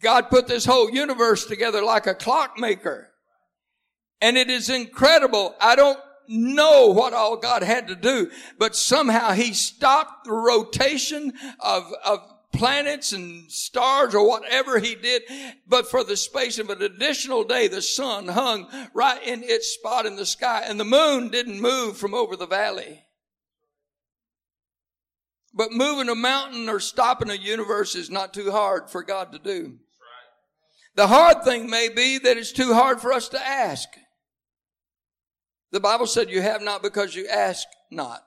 God 0.00 0.30
put 0.30 0.46
this 0.46 0.64
whole 0.64 0.90
universe 0.90 1.44
together 1.46 1.82
like 1.82 2.06
a 2.06 2.14
clockmaker. 2.14 3.08
And 4.20 4.36
it 4.36 4.50
is 4.50 4.68
incredible. 4.68 5.54
I 5.60 5.76
don't 5.76 5.98
know 6.28 6.88
what 6.88 7.12
all 7.12 7.36
God 7.36 7.62
had 7.62 7.88
to 7.88 7.96
do, 7.96 8.30
but 8.58 8.76
somehow 8.76 9.32
he 9.32 9.52
stopped 9.52 10.24
the 10.24 10.32
rotation 10.32 11.32
of, 11.58 11.92
of 12.04 12.20
planets 12.52 13.12
and 13.12 13.50
stars 13.50 14.14
or 14.14 14.28
whatever 14.28 14.78
he 14.78 14.94
did. 14.94 15.22
But 15.66 15.90
for 15.90 16.04
the 16.04 16.16
space 16.16 16.58
of 16.58 16.70
an 16.70 16.82
additional 16.82 17.44
day, 17.44 17.68
the 17.68 17.82
sun 17.82 18.28
hung 18.28 18.68
right 18.94 19.22
in 19.26 19.42
its 19.42 19.68
spot 19.68 20.06
in 20.06 20.16
the 20.16 20.26
sky 20.26 20.64
and 20.66 20.78
the 20.78 20.84
moon 20.84 21.28
didn't 21.30 21.60
move 21.60 21.96
from 21.96 22.14
over 22.14 22.36
the 22.36 22.46
valley. 22.46 23.04
But 25.52 25.72
moving 25.72 26.08
a 26.08 26.14
mountain 26.14 26.68
or 26.68 26.80
stopping 26.80 27.30
a 27.30 27.34
universe 27.34 27.94
is 27.94 28.10
not 28.10 28.32
too 28.32 28.50
hard 28.50 28.88
for 28.88 29.02
God 29.02 29.32
to 29.32 29.38
do. 29.38 29.78
The 30.94 31.08
hard 31.08 31.44
thing 31.44 31.68
may 31.68 31.88
be 31.88 32.18
that 32.18 32.36
it's 32.36 32.52
too 32.52 32.74
hard 32.74 33.00
for 33.00 33.12
us 33.12 33.28
to 33.30 33.46
ask. 33.46 33.88
The 35.72 35.80
Bible 35.80 36.06
said 36.06 36.30
you 36.30 36.42
have 36.42 36.62
not 36.62 36.82
because 36.82 37.14
you 37.14 37.26
ask 37.28 37.66
not. 37.90 38.22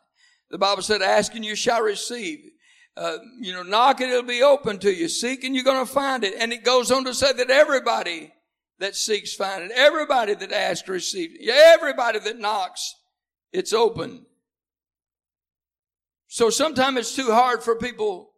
The 0.49 0.57
Bible 0.57 0.81
said 0.81 1.01
ask 1.01 1.35
and 1.35 1.45
you 1.45 1.55
shall 1.55 1.81
receive. 1.81 2.39
Uh, 2.95 3.17
you 3.39 3.51
know, 3.51 3.63
knock 3.63 4.01
and 4.01 4.11
it'll 4.11 4.23
be 4.23 4.43
open 4.43 4.77
to 4.79 4.93
you. 4.93 5.09
Seek 5.09 5.43
and 5.43 5.55
you're 5.55 5.63
going 5.63 5.85
to 5.85 5.91
find 5.91 6.23
it. 6.23 6.35
And 6.37 6.53
it 6.53 6.63
goes 6.63 6.91
on 6.91 7.05
to 7.05 7.13
say 7.13 7.33
that 7.33 7.49
everybody 7.49 8.31
that 8.79 8.95
seeks 8.95 9.33
find 9.33 9.63
it. 9.63 9.71
Everybody 9.73 10.35
that 10.35 10.51
asks 10.51 10.87
receives. 10.87 11.35
Everybody 11.49 12.19
that 12.19 12.37
knocks, 12.37 12.95
it's 13.51 13.73
open. 13.73 14.25
So 16.33 16.49
sometimes 16.49 16.97
it's 16.97 17.15
too 17.15 17.31
hard 17.31 17.61
for 17.61 17.75
people 17.75 18.31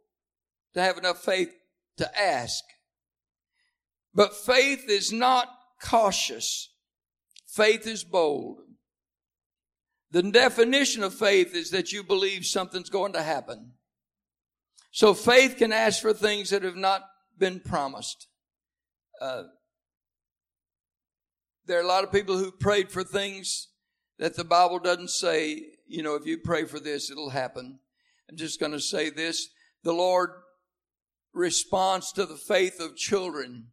to 0.74 0.82
have 0.82 0.98
enough 0.98 1.24
faith 1.24 1.56
to 1.96 2.20
ask. 2.20 2.62
But 4.14 4.36
faith 4.36 4.90
is 4.90 5.14
not 5.14 5.48
cautious. 5.82 6.74
Faith 7.48 7.88
is 7.88 8.04
bold. 8.04 8.58
The 10.12 10.24
definition 10.24 11.04
of 11.04 11.14
faith 11.14 11.56
is 11.56 11.70
that 11.70 11.94
you 11.94 12.04
believe 12.04 12.46
something's 12.46 12.90
going 12.90 13.14
to 13.14 13.24
happen. 13.24 13.76
So 14.92 15.14
faith 15.14 15.56
can 15.56 15.72
ask 15.72 16.02
for 16.02 16.12
things 16.12 16.50
that 16.50 16.64
have 16.64 16.76
not 16.76 17.04
been 17.38 17.62
promised. 17.62 18.28
Uh, 19.22 19.44
there 21.66 21.80
are 21.80 21.84
a 21.84 21.88
lot 21.88 22.04
of 22.04 22.12
people 22.12 22.38
who 22.38 22.52
prayed 22.52 22.92
for 22.92 23.06
things 23.06 23.70
that 24.20 24.36
the 24.36 24.44
Bible 24.44 24.80
doesn't 24.80 25.12
say, 25.12 25.62
you 25.88 26.04
know, 26.04 26.16
if 26.16 26.26
you 26.26 26.38
pray 26.38 26.66
for 26.66 26.82
this, 26.82 27.10
it'll 27.10 27.30
happen. 27.30 27.80
I'm 28.30 28.38
just 28.38 28.60
going 28.60 28.72
to 28.72 28.80
say 28.80 29.10
this. 29.10 29.50
The 29.84 29.94
Lord 29.94 30.32
responds 31.34 32.12
to 32.14 32.26
the 32.26 32.38
faith 32.38 32.80
of 32.80 32.96
children. 32.96 33.68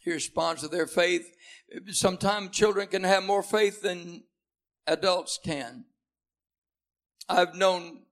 He 0.00 0.12
responds 0.12 0.62
to 0.62 0.68
their 0.68 0.86
faith. 0.86 1.26
Sometimes 1.90 2.50
children 2.50 2.88
can 2.88 3.04
have 3.04 3.24
more 3.24 3.42
faith 3.42 3.82
than 3.82 4.24
adults 4.86 5.38
can. 5.42 5.84
I've 7.28 7.54
known 7.54 8.02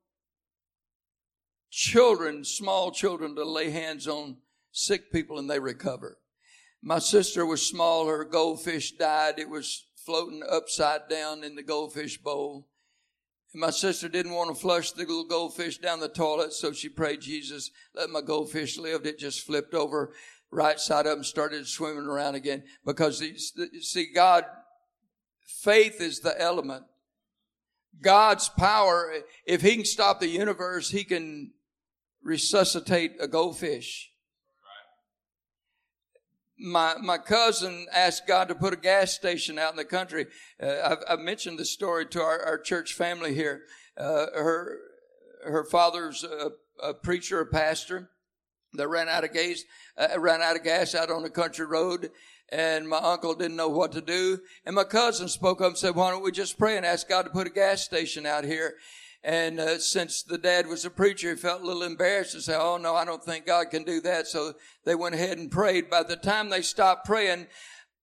children, 1.70 2.44
small 2.44 2.90
children, 2.90 3.34
to 3.36 3.44
lay 3.44 3.70
hands 3.70 4.08
on 4.08 4.38
sick 4.72 5.12
people 5.12 5.38
and 5.38 5.48
they 5.48 5.58
recover. 5.58 6.18
My 6.82 6.98
sister 6.98 7.46
was 7.46 7.64
small. 7.64 8.06
Her 8.06 8.24
goldfish 8.24 8.92
died. 8.92 9.38
It 9.38 9.48
was 9.48 9.86
floating 10.04 10.42
upside 10.50 11.08
down 11.08 11.44
in 11.44 11.54
the 11.54 11.62
goldfish 11.62 12.18
bowl. 12.18 12.68
And 13.52 13.60
my 13.60 13.70
sister 13.70 14.08
didn't 14.08 14.32
want 14.32 14.54
to 14.54 14.60
flush 14.60 14.92
the 14.92 15.00
little 15.00 15.24
goldfish 15.24 15.78
down 15.78 16.00
the 16.00 16.08
toilet, 16.08 16.52
so 16.52 16.72
she 16.72 16.88
prayed, 16.88 17.20
Jesus, 17.20 17.70
let 17.94 18.10
my 18.10 18.20
goldfish 18.20 18.78
live. 18.78 19.04
It 19.04 19.18
just 19.18 19.44
flipped 19.44 19.74
over 19.74 20.12
right 20.50 20.78
side 20.78 21.06
up 21.06 21.16
and 21.16 21.26
started 21.26 21.66
swimming 21.66 22.06
around 22.06 22.34
again. 22.34 22.62
Because, 22.84 23.22
see, 23.80 24.12
God, 24.14 24.44
faith 25.62 26.00
is 26.00 26.20
the 26.20 26.38
element. 26.40 26.84
God's 28.00 28.48
power, 28.48 29.12
if 29.46 29.60
He 29.62 29.76
can 29.76 29.84
stop 29.84 30.20
the 30.20 30.28
universe, 30.28 30.90
He 30.90 31.04
can 31.04 31.52
resuscitate 32.22 33.16
a 33.20 33.28
goldfish 33.28 34.11
my 36.58 36.94
my 37.00 37.18
cousin 37.18 37.86
asked 37.92 38.26
God 38.26 38.48
to 38.48 38.54
put 38.54 38.72
a 38.72 38.76
gas 38.76 39.12
station 39.12 39.58
out 39.58 39.72
in 39.72 39.76
the 39.76 39.84
country. 39.84 40.26
Uh, 40.62 40.76
I've, 40.84 40.98
I've, 41.08 41.20
mentioned 41.20 41.58
this 41.58 41.72
story 41.72 42.06
to 42.06 42.20
our, 42.20 42.40
our 42.44 42.58
church 42.58 42.94
family 42.94 43.34
here. 43.34 43.62
Uh, 43.96 44.26
her 44.34 44.78
her 45.44 45.64
father's 45.64 46.24
a, 46.24 46.50
a, 46.82 46.94
preacher, 46.94 47.40
a 47.40 47.46
pastor. 47.46 48.10
That 48.74 48.88
ran 48.88 49.08
out 49.08 49.22
of 49.22 49.34
gas, 49.34 49.64
uh, 49.98 50.18
ran 50.18 50.40
out 50.40 50.56
of 50.56 50.64
gas 50.64 50.94
out 50.94 51.10
on 51.10 51.24
a 51.26 51.30
country 51.30 51.66
road, 51.66 52.10
and 52.48 52.88
my 52.88 52.96
uncle 52.96 53.34
didn't 53.34 53.56
know 53.56 53.68
what 53.68 53.92
to 53.92 54.00
do. 54.00 54.38
And 54.64 54.74
my 54.74 54.84
cousin 54.84 55.28
spoke 55.28 55.60
up 55.60 55.68
and 55.68 55.78
said, 55.78 55.94
"Why 55.94 56.10
don't 56.10 56.22
we 56.22 56.32
just 56.32 56.58
pray 56.58 56.78
and 56.78 56.86
ask 56.86 57.06
God 57.06 57.24
to 57.24 57.30
put 57.30 57.46
a 57.46 57.50
gas 57.50 57.82
station 57.82 58.24
out 58.24 58.44
here?" 58.44 58.76
And 59.24 59.60
uh, 59.60 59.78
since 59.78 60.22
the 60.22 60.38
dad 60.38 60.66
was 60.66 60.84
a 60.84 60.90
preacher, 60.90 61.30
he 61.30 61.36
felt 61.36 61.62
a 61.62 61.64
little 61.64 61.84
embarrassed 61.84 62.32
to 62.32 62.40
say, 62.40 62.56
"Oh 62.56 62.76
no, 62.76 62.96
I 62.96 63.04
don't 63.04 63.22
think 63.22 63.46
God 63.46 63.70
can 63.70 63.84
do 63.84 64.00
that." 64.00 64.26
So 64.26 64.54
they 64.84 64.96
went 64.96 65.14
ahead 65.14 65.38
and 65.38 65.50
prayed. 65.50 65.88
By 65.88 66.02
the 66.02 66.16
time 66.16 66.48
they 66.48 66.62
stopped 66.62 67.06
praying, 67.06 67.46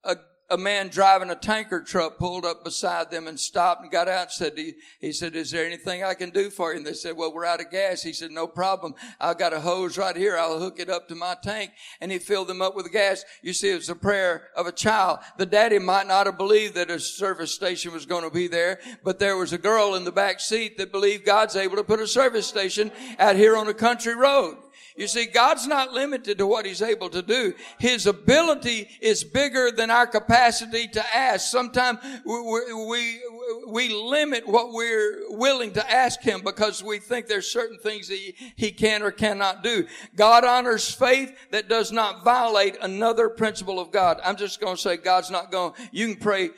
a 0.03 0.15
a 0.51 0.57
man 0.57 0.89
driving 0.89 1.29
a 1.29 1.35
tanker 1.35 1.81
truck 1.81 2.17
pulled 2.17 2.45
up 2.45 2.63
beside 2.63 3.11
them 3.11 3.27
and 3.27 3.39
stopped 3.39 3.83
and 3.83 3.91
got 3.91 4.07
out 4.07 4.23
and 4.23 4.31
said, 4.31 4.53
he, 4.57 4.73
he 4.99 5.11
said, 5.11 5.35
is 5.35 5.51
there 5.51 5.65
anything 5.65 6.03
I 6.03 6.13
can 6.13 6.31
do 6.31 6.49
for 6.49 6.71
you? 6.71 6.77
And 6.77 6.85
they 6.85 6.93
said, 6.93 7.15
well, 7.15 7.33
we're 7.33 7.45
out 7.45 7.61
of 7.61 7.69
gas. 7.69 8.01
He 8.01 8.13
said, 8.13 8.31
no 8.31 8.47
problem. 8.47 8.95
I've 9.19 9.37
got 9.37 9.53
a 9.53 9.59
hose 9.59 9.97
right 9.97 10.15
here. 10.15 10.37
I'll 10.37 10.59
hook 10.59 10.79
it 10.79 10.89
up 10.89 11.07
to 11.09 11.15
my 11.15 11.35
tank. 11.41 11.71
And 12.01 12.11
he 12.11 12.19
filled 12.19 12.47
them 12.47 12.61
up 12.61 12.75
with 12.75 12.91
gas. 12.91 13.23
You 13.41 13.53
see, 13.53 13.71
it 13.71 13.75
was 13.75 13.89
a 13.89 13.95
prayer 13.95 14.47
of 14.55 14.67
a 14.67 14.71
child. 14.71 15.19
The 15.37 15.45
daddy 15.45 15.79
might 15.79 16.07
not 16.07 16.25
have 16.25 16.37
believed 16.37 16.75
that 16.75 16.89
a 16.89 16.99
service 16.99 17.53
station 17.53 17.93
was 17.93 18.05
going 18.05 18.23
to 18.23 18.33
be 18.33 18.47
there, 18.47 18.79
but 19.03 19.19
there 19.19 19.37
was 19.37 19.53
a 19.53 19.57
girl 19.57 19.95
in 19.95 20.03
the 20.03 20.11
back 20.11 20.39
seat 20.39 20.77
that 20.77 20.91
believed 20.91 21.25
God's 21.25 21.55
able 21.55 21.75
to 21.75 21.83
put 21.83 21.99
a 21.99 22.07
service 22.07 22.47
station 22.47 22.91
out 23.19 23.35
here 23.35 23.55
on 23.55 23.67
a 23.67 23.73
country 23.73 24.15
road. 24.15 24.57
You 24.99 25.07
see, 25.07 25.27
God's 25.27 25.65
not 25.65 25.93
limited 25.93 26.37
to 26.39 26.45
what 26.45 26.65
He's 26.65 26.81
able 26.81 27.09
to 27.11 27.21
do. 27.21 27.53
His 27.79 28.05
ability 28.05 28.89
is 28.99 29.23
bigger 29.23 29.71
than 29.71 29.89
our 29.89 30.05
capacity 30.05 30.89
to 30.89 31.15
ask. 31.15 31.49
Sometimes 31.49 31.99
we, 32.25 32.73
we, 32.73 33.21
we 33.67 33.89
limit 33.89 34.47
what 34.47 34.71
we're 34.71 35.29
willing 35.29 35.71
to 35.73 35.91
ask 35.91 36.21
Him 36.21 36.41
because 36.43 36.83
we 36.83 36.99
think 36.99 37.27
there's 37.27 37.51
certain 37.51 37.77
things 37.77 38.07
that 38.07 38.17
he, 38.17 38.35
he 38.55 38.71
can 38.71 39.01
or 39.01 39.11
cannot 39.11 39.63
do. 39.63 39.85
God 40.15 40.43
honors 40.43 40.89
faith 40.89 41.35
that 41.51 41.69
does 41.69 41.91
not 41.91 42.23
violate 42.23 42.77
another 42.81 43.29
principle 43.29 43.79
of 43.79 43.91
God. 43.91 44.19
I'm 44.23 44.37
just 44.37 44.59
going 44.59 44.75
to 44.75 44.81
say 44.81 44.97
God's 44.97 45.31
not 45.31 45.51
going, 45.51 45.73
you 45.91 46.07
can 46.07 46.17
pray 46.17 46.49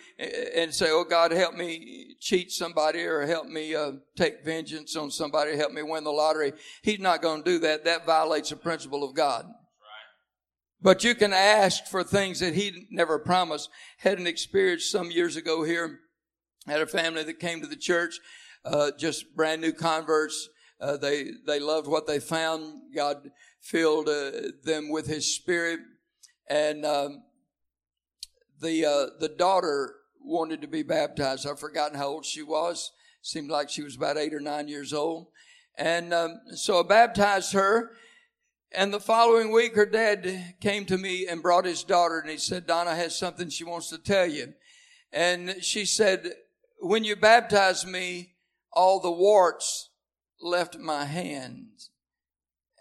and 0.55 0.73
say, 0.73 0.87
oh 0.89 1.03
God, 1.03 1.31
help 1.31 1.55
me 1.55 2.15
cheat 2.19 2.51
somebody 2.51 3.03
or 3.03 3.25
help 3.25 3.47
me 3.47 3.75
uh, 3.75 3.93
take 4.15 4.45
vengeance 4.45 4.95
on 4.95 5.11
somebody, 5.11 5.55
help 5.55 5.71
me 5.71 5.83
win 5.83 6.03
the 6.03 6.11
lottery. 6.11 6.53
He's 6.83 6.99
not 6.99 7.21
going 7.21 7.43
to 7.43 7.49
do 7.49 7.59
that. 7.59 7.85
That 7.85 8.05
violates 8.05 8.49
the 8.49 8.55
principle 8.55 9.03
of 9.03 9.15
God. 9.15 9.45
But 10.81 11.03
you 11.03 11.13
can 11.13 11.31
ask 11.31 11.85
for 11.85 12.03
things 12.03 12.39
that 12.39 12.55
he 12.55 12.87
never 12.89 13.19
promised. 13.19 13.69
Had 13.99 14.17
an 14.19 14.25
experience 14.25 14.89
some 14.89 15.11
years 15.11 15.35
ago 15.35 15.63
here. 15.63 15.99
Had 16.67 16.81
a 16.81 16.87
family 16.87 17.23
that 17.23 17.39
came 17.39 17.61
to 17.61 17.67
the 17.67 17.75
church, 17.75 18.19
uh, 18.65 18.91
just 18.97 19.35
brand 19.35 19.61
new 19.61 19.73
converts. 19.73 20.49
Uh, 20.79 20.97
they 20.97 21.31
they 21.45 21.59
loved 21.59 21.87
what 21.87 22.07
they 22.07 22.19
found. 22.19 22.93
God 22.95 23.31
filled 23.59 24.09
uh, 24.09 24.31
them 24.63 24.89
with 24.89 25.07
His 25.07 25.35
Spirit, 25.35 25.79
and 26.47 26.85
um, 26.85 27.23
the 28.61 28.85
uh, 28.85 29.05
the 29.19 29.29
daughter 29.29 29.95
wanted 30.23 30.61
to 30.61 30.67
be 30.67 30.83
baptized. 30.83 31.47
I've 31.47 31.59
forgotten 31.59 31.97
how 31.97 32.07
old 32.07 32.25
she 32.25 32.43
was. 32.43 32.91
Seemed 33.23 33.49
like 33.49 33.69
she 33.69 33.83
was 33.83 33.95
about 33.95 34.17
eight 34.17 34.33
or 34.33 34.39
nine 34.39 34.67
years 34.67 34.93
old. 34.93 35.27
And 35.77 36.13
um, 36.13 36.41
so 36.55 36.79
I 36.79 36.83
baptized 36.83 37.53
her. 37.53 37.91
And 38.71 38.93
the 38.93 38.99
following 38.99 39.51
week, 39.51 39.75
her 39.75 39.85
dad 39.85 40.55
came 40.61 40.85
to 40.85 40.97
me 40.97 41.27
and 41.27 41.41
brought 41.41 41.65
his 41.65 41.83
daughter, 41.83 42.19
and 42.19 42.29
he 42.29 42.37
said, 42.37 42.65
Donna 42.65 42.95
has 42.95 43.17
something 43.17 43.49
she 43.49 43.65
wants 43.65 43.89
to 43.89 43.97
tell 43.97 44.25
you. 44.25 44.53
And 45.11 45.57
she 45.61 45.85
said, 45.85 46.31
When 46.81 47.03
you 47.03 47.15
baptized 47.15 47.87
me, 47.87 48.33
all 48.73 48.99
the 48.99 49.11
warts 49.11 49.89
left 50.41 50.77
my 50.79 51.05
hands. 51.05 51.91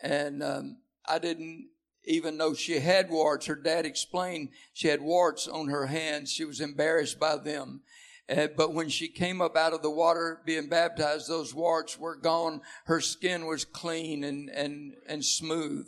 And 0.03 0.43
um, 0.43 0.79
I 1.07 1.19
didn't 1.19 1.69
even 2.05 2.39
though 2.39 2.55
she 2.55 2.81
had 2.81 3.11
warts, 3.11 3.47
her 3.47 3.55
dad 3.55 3.85
explained 3.85 4.49
she 4.73 4.89
had 4.89 5.03
warts 5.03 5.47
on 5.47 5.69
her 5.69 5.87
hands. 5.87 6.33
She 6.33 6.47
was 6.47 6.61
embarrassed 6.61 7.21
by 7.21 7.37
them. 7.37 7.83
Uh, 8.27 8.47
but 8.57 8.73
when 8.73 8.89
she 8.89 9.07
came 9.07 9.43
up 9.43 9.55
out 9.55 9.75
of 9.75 9.83
the 9.83 9.91
water 9.91 10.41
being 10.47 10.69
baptized, 10.69 11.29
those 11.29 11.55
warts 11.55 11.99
were 11.99 12.17
gone. 12.17 12.63
Her 12.87 13.03
skin 13.03 13.45
was 13.47 13.67
clean 13.67 14.25
and, 14.25 14.49
and, 14.49 14.95
and 15.07 15.23
smooth. 15.23 15.87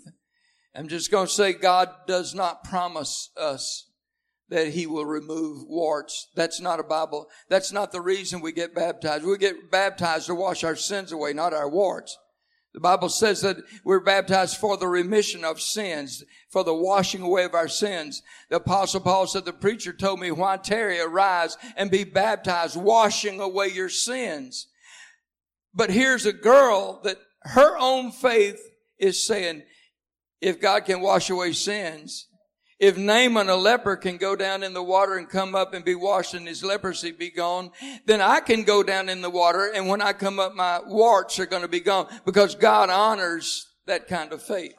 I'm 0.75 0.89
just 0.89 1.11
going 1.11 1.29
to 1.29 1.33
say 1.33 1.55
God 1.55 1.89
does 2.07 2.35
not 2.35 2.65
promise 2.65 3.31
us 3.37 3.89
that 4.49 4.69
he 4.69 4.87
will 4.87 5.07
remove 5.07 5.65
warts. 5.67 6.29
That's 6.35 6.61
not 6.61 6.81
a 6.81 6.85
Bible. 6.85 7.29
That's 7.49 7.73
not 7.73 7.93
the 7.93 8.01
reason 8.01 8.41
we 8.41 8.53
get 8.53 8.75
baptized. 8.75 9.25
We 9.25 9.39
get 9.39 9.71
baptized 9.71 10.27
to 10.27 10.35
wash 10.35 10.63
our 10.63 10.77
sins 10.77 11.13
away, 11.13 11.33
not 11.33 11.55
our 11.55 11.69
warts. 11.69 12.19
The 12.75 12.81
Bible 12.81 13.11
says 13.11 13.43
that 13.43 13.59
we're 13.85 14.01
baptized 14.01 14.57
for 14.57 14.79
the 14.79 14.89
remission 14.89 15.45
of 15.45 15.61
sins, 15.61 16.25
for 16.51 16.65
the 16.65 16.75
washing 16.75 17.21
away 17.21 17.45
of 17.45 17.55
our 17.55 17.69
sins. 17.69 18.23
The 18.49 18.57
apostle 18.57 19.01
Paul 19.01 19.27
said, 19.27 19.45
the 19.45 19.53
preacher 19.53 19.93
told 19.93 20.21
me, 20.21 20.31
why 20.31 20.57
tarry, 20.57 20.99
arise 20.99 21.59
and 21.77 21.91
be 21.91 22.05
baptized, 22.05 22.77
washing 22.77 23.41
away 23.41 23.69
your 23.69 23.91
sins. 23.91 24.69
But 25.75 25.91
here's 25.91 26.25
a 26.25 26.33
girl 26.33 27.01
that 27.05 27.19
her 27.43 27.77
own 27.77 28.11
faith 28.11 28.61
is 28.99 29.27
saying, 29.27 29.65
if 30.41 30.61
God 30.61 30.87
can 30.87 31.01
wash 31.01 31.29
away 31.29 31.53
sins, 31.53 32.27
If 32.83 32.99
Naaman, 32.99 33.49
a 33.49 33.55
leper, 33.55 33.95
can 33.95 34.17
go 34.17 34.35
down 34.35 34.65
in 34.65 34.73
the 34.73 34.83
water 34.83 35.17
and 35.17 35.29
come 35.29 35.55
up 35.55 35.73
and 35.73 35.85
be 35.85 35.95
washed 35.95 36.35
and 36.35 36.49
his 36.49 36.65
leprosy 36.65 37.13
be 37.13 37.31
gone, 37.31 37.71
then 38.07 38.21
I 38.21 38.41
can 38.41 38.65
go 38.65 38.83
down 38.83 39.09
in 39.09 39.21
the 39.21 39.31
water 39.31 39.71
and 39.73 39.87
when 39.87 40.03
I 40.03 40.13
come 40.13 40.41
up, 40.41 40.57
my 40.57 40.81
warts 40.85 41.39
are 41.39 41.47
going 41.47 41.63
to 41.63 41.69
be 41.69 41.79
gone 41.79 42.09
because 42.25 42.57
God 42.57 42.91
honors 42.91 43.69
that 43.87 44.09
kind 44.09 44.33
of 44.33 44.43
faith. 44.43 44.75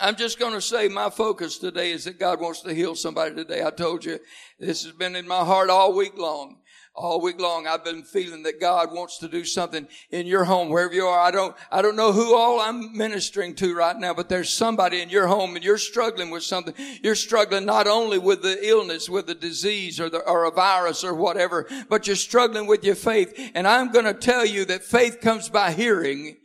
I'm 0.00 0.16
just 0.16 0.38
going 0.38 0.54
to 0.54 0.62
say 0.62 0.88
my 0.88 1.10
focus 1.10 1.58
today 1.58 1.92
is 1.92 2.04
that 2.04 2.18
God 2.18 2.40
wants 2.40 2.62
to 2.62 2.72
heal 2.72 2.94
somebody 2.94 3.34
today. 3.34 3.62
I 3.62 3.70
told 3.70 4.02
you 4.02 4.18
this 4.58 4.84
has 4.84 4.92
been 4.92 5.14
in 5.14 5.28
my 5.28 5.44
heart 5.44 5.68
all 5.68 5.92
week 5.92 6.16
long 6.16 6.61
all 6.94 7.20
week 7.20 7.40
long 7.40 7.66
I've 7.66 7.84
been 7.84 8.02
feeling 8.02 8.42
that 8.42 8.60
God 8.60 8.92
wants 8.92 9.18
to 9.18 9.28
do 9.28 9.44
something 9.44 9.88
in 10.10 10.26
your 10.26 10.44
home, 10.44 10.68
wherever 10.68 10.92
you 10.92 11.06
are. 11.06 11.20
I 11.20 11.30
don't, 11.30 11.56
I 11.70 11.82
don't 11.82 11.96
know 11.96 12.12
who 12.12 12.36
all 12.36 12.60
I'm 12.60 12.96
ministering 12.96 13.54
to 13.56 13.74
right 13.74 13.96
now, 13.96 14.14
but 14.14 14.28
there's 14.28 14.50
somebody 14.50 15.00
in 15.00 15.08
your 15.08 15.26
home 15.26 15.56
and 15.56 15.64
you're 15.64 15.78
struggling 15.78 16.30
with 16.30 16.42
something. 16.42 16.74
You're 17.02 17.14
struggling 17.14 17.64
not 17.64 17.86
only 17.86 18.18
with 18.18 18.42
the 18.42 18.58
illness, 18.66 19.08
with 19.08 19.26
the 19.26 19.34
disease 19.34 20.00
or 20.00 20.10
the, 20.10 20.18
or 20.18 20.44
a 20.44 20.50
virus 20.50 21.04
or 21.04 21.14
whatever, 21.14 21.66
but 21.88 22.06
you're 22.06 22.16
struggling 22.16 22.66
with 22.66 22.84
your 22.84 22.94
faith. 22.94 23.32
And 23.54 23.66
I'm 23.66 23.90
going 23.90 24.04
to 24.04 24.14
tell 24.14 24.44
you 24.44 24.64
that 24.66 24.82
faith 24.82 25.20
comes 25.20 25.48
by 25.48 25.72
hearing 25.72 26.36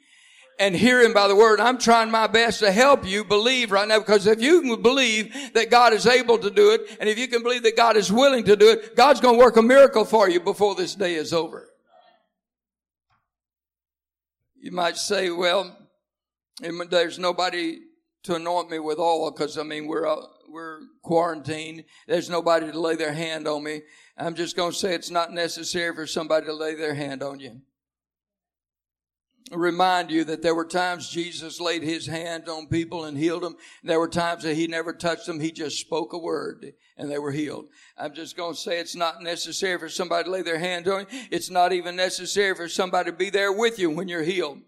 and 0.60 0.76
hearing 0.76 1.14
by 1.14 1.28
the 1.28 1.36
word. 1.36 1.60
I'm 1.60 1.78
trying 1.78 2.12
my 2.12 2.28
best 2.28 2.60
to 2.60 2.72
help 2.72 3.06
you 3.06 3.24
believe 3.24 3.72
right 3.72 3.88
now 3.88 4.00
because 4.00 4.26
if 4.26 4.42
you 4.42 4.62
can 4.62 4.82
believe 4.82 5.34
that 5.54 5.70
God 5.70 5.94
is 5.94 6.06
able 6.08 6.38
to 6.40 6.50
do 6.50 6.72
it 6.72 6.98
and 7.00 7.08
if 7.08 7.18
you 7.18 7.28
can 7.28 7.44
believe 7.44 7.64
that 7.64 7.78
God 7.78 7.98
is 7.98 8.12
willing 8.12 8.44
to 8.46 8.56
do 8.56 8.70
it, 8.70 8.96
God's 8.96 9.22
going 9.22 9.36
to 9.36 9.40
work 9.40 9.58
a 9.58 9.62
miracle 9.62 10.06
for 10.06 10.30
you 10.30 10.40
before 10.40 10.76
this 10.76 10.96
day 10.96 11.16
is 11.16 11.34
over. 11.34 11.70
You 14.60 14.72
might 14.72 14.98
say, 14.98 15.30
well, 15.30 15.78
there's 16.60 17.20
nobody 17.20 17.80
to 18.24 18.36
anoint 18.36 18.70
me 18.70 18.80
with 18.80 19.00
oil 19.00 19.32
because 19.32 19.58
I 19.58 19.64
mean, 19.64 19.88
we're, 19.88 20.08
uh, 20.08 20.18
we're 20.50 20.80
quarantined. 21.04 21.86
There's 22.08 22.30
nobody 22.30 22.72
to 22.72 22.80
lay 22.80 22.96
their 22.96 23.14
hand 23.14 23.48
on 23.48 23.64
me. 23.64 23.84
I'm 24.18 24.34
just 24.34 24.56
going 24.56 24.72
to 24.72 24.78
say 24.78 24.96
it's 24.96 25.12
not 25.12 25.32
necessary 25.32 25.94
for 25.94 26.08
somebody 26.08 26.48
to 26.48 26.54
lay 26.54 26.74
their 26.74 26.96
hand 26.96 27.22
on 27.22 27.40
you 27.40 27.62
remind 29.52 30.12
you 30.12 30.24
that 30.26 30.42
there 30.42 30.56
were 30.56 30.66
times 30.66 31.10
Jesus 31.10 31.60
laid 31.60 31.84
his 31.84 32.08
hand 32.08 32.50
on 32.50 32.68
people 32.68 33.06
and 33.06 33.18
healed 33.18 33.44
them. 33.44 33.56
There 33.84 34.00
were 34.00 34.08
times 34.08 34.44
that 34.44 34.56
he 34.56 34.68
never 34.68 34.94
touched 34.94 35.26
them. 35.26 35.40
He 35.40 35.52
just 35.52 35.80
spoke 35.80 36.14
a 36.14 36.18
word 36.18 36.74
and 36.98 37.10
they 37.10 37.20
were 37.20 37.32
healed. 37.32 37.68
I'm 37.98 38.14
just 38.14 38.36
going 38.36 38.56
to 38.56 38.60
say 38.60 38.80
it's 38.80 38.96
not 38.96 39.22
necessary 39.22 39.80
for 39.80 39.90
somebody 39.90 40.26
to 40.26 40.32
lay 40.32 40.42
their 40.42 40.60
hand 40.60 40.88
on 40.88 41.08
you. 41.10 41.22
It's 41.32 41.50
not 41.50 41.74
even 41.74 41.96
necessary 41.96 42.56
for 42.56 42.68
somebody 42.68 43.12
to 43.12 43.18
be 43.18 43.30
there 43.30 43.52
with 43.52 43.80
you 43.80 43.90
when 43.90 44.08
you're 44.08 44.24
healed. 44.24 44.60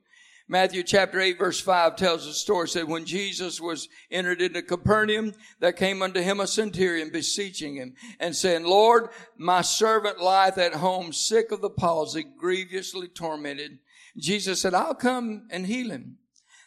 Matthew 0.51 0.81
chapter 0.81 1.19
8 1.19 1.37
verse 1.37 1.59
5 1.61 1.95
tells 1.95 2.25
the 2.25 2.33
story, 2.33 2.67
said, 2.67 2.87
when 2.87 3.05
Jesus 3.05 3.61
was 3.61 3.87
entered 4.09 4.41
into 4.41 4.63
Capernaum, 4.63 5.35
there 5.59 5.71
came 5.71 6.01
unto 6.01 6.21
him 6.21 6.39
a 6.39 6.47
centurion 6.47 7.11
beseeching 7.11 7.75
him 7.75 7.93
and 8.19 8.35
saying, 8.35 8.63
Lord, 8.63 9.09
my 9.37 9.61
servant 9.61 10.19
lieth 10.19 10.57
at 10.57 10.73
home 10.73 11.13
sick 11.13 11.51
of 11.51 11.61
the 11.61 11.69
palsy, 11.69 12.23
grievously 12.23 13.09
tormented. 13.09 13.77
Jesus 14.17 14.61
said, 14.61 14.73
I'll 14.73 14.95
come 14.95 15.47
and 15.49 15.65
heal 15.65 15.91
him. 15.91 16.17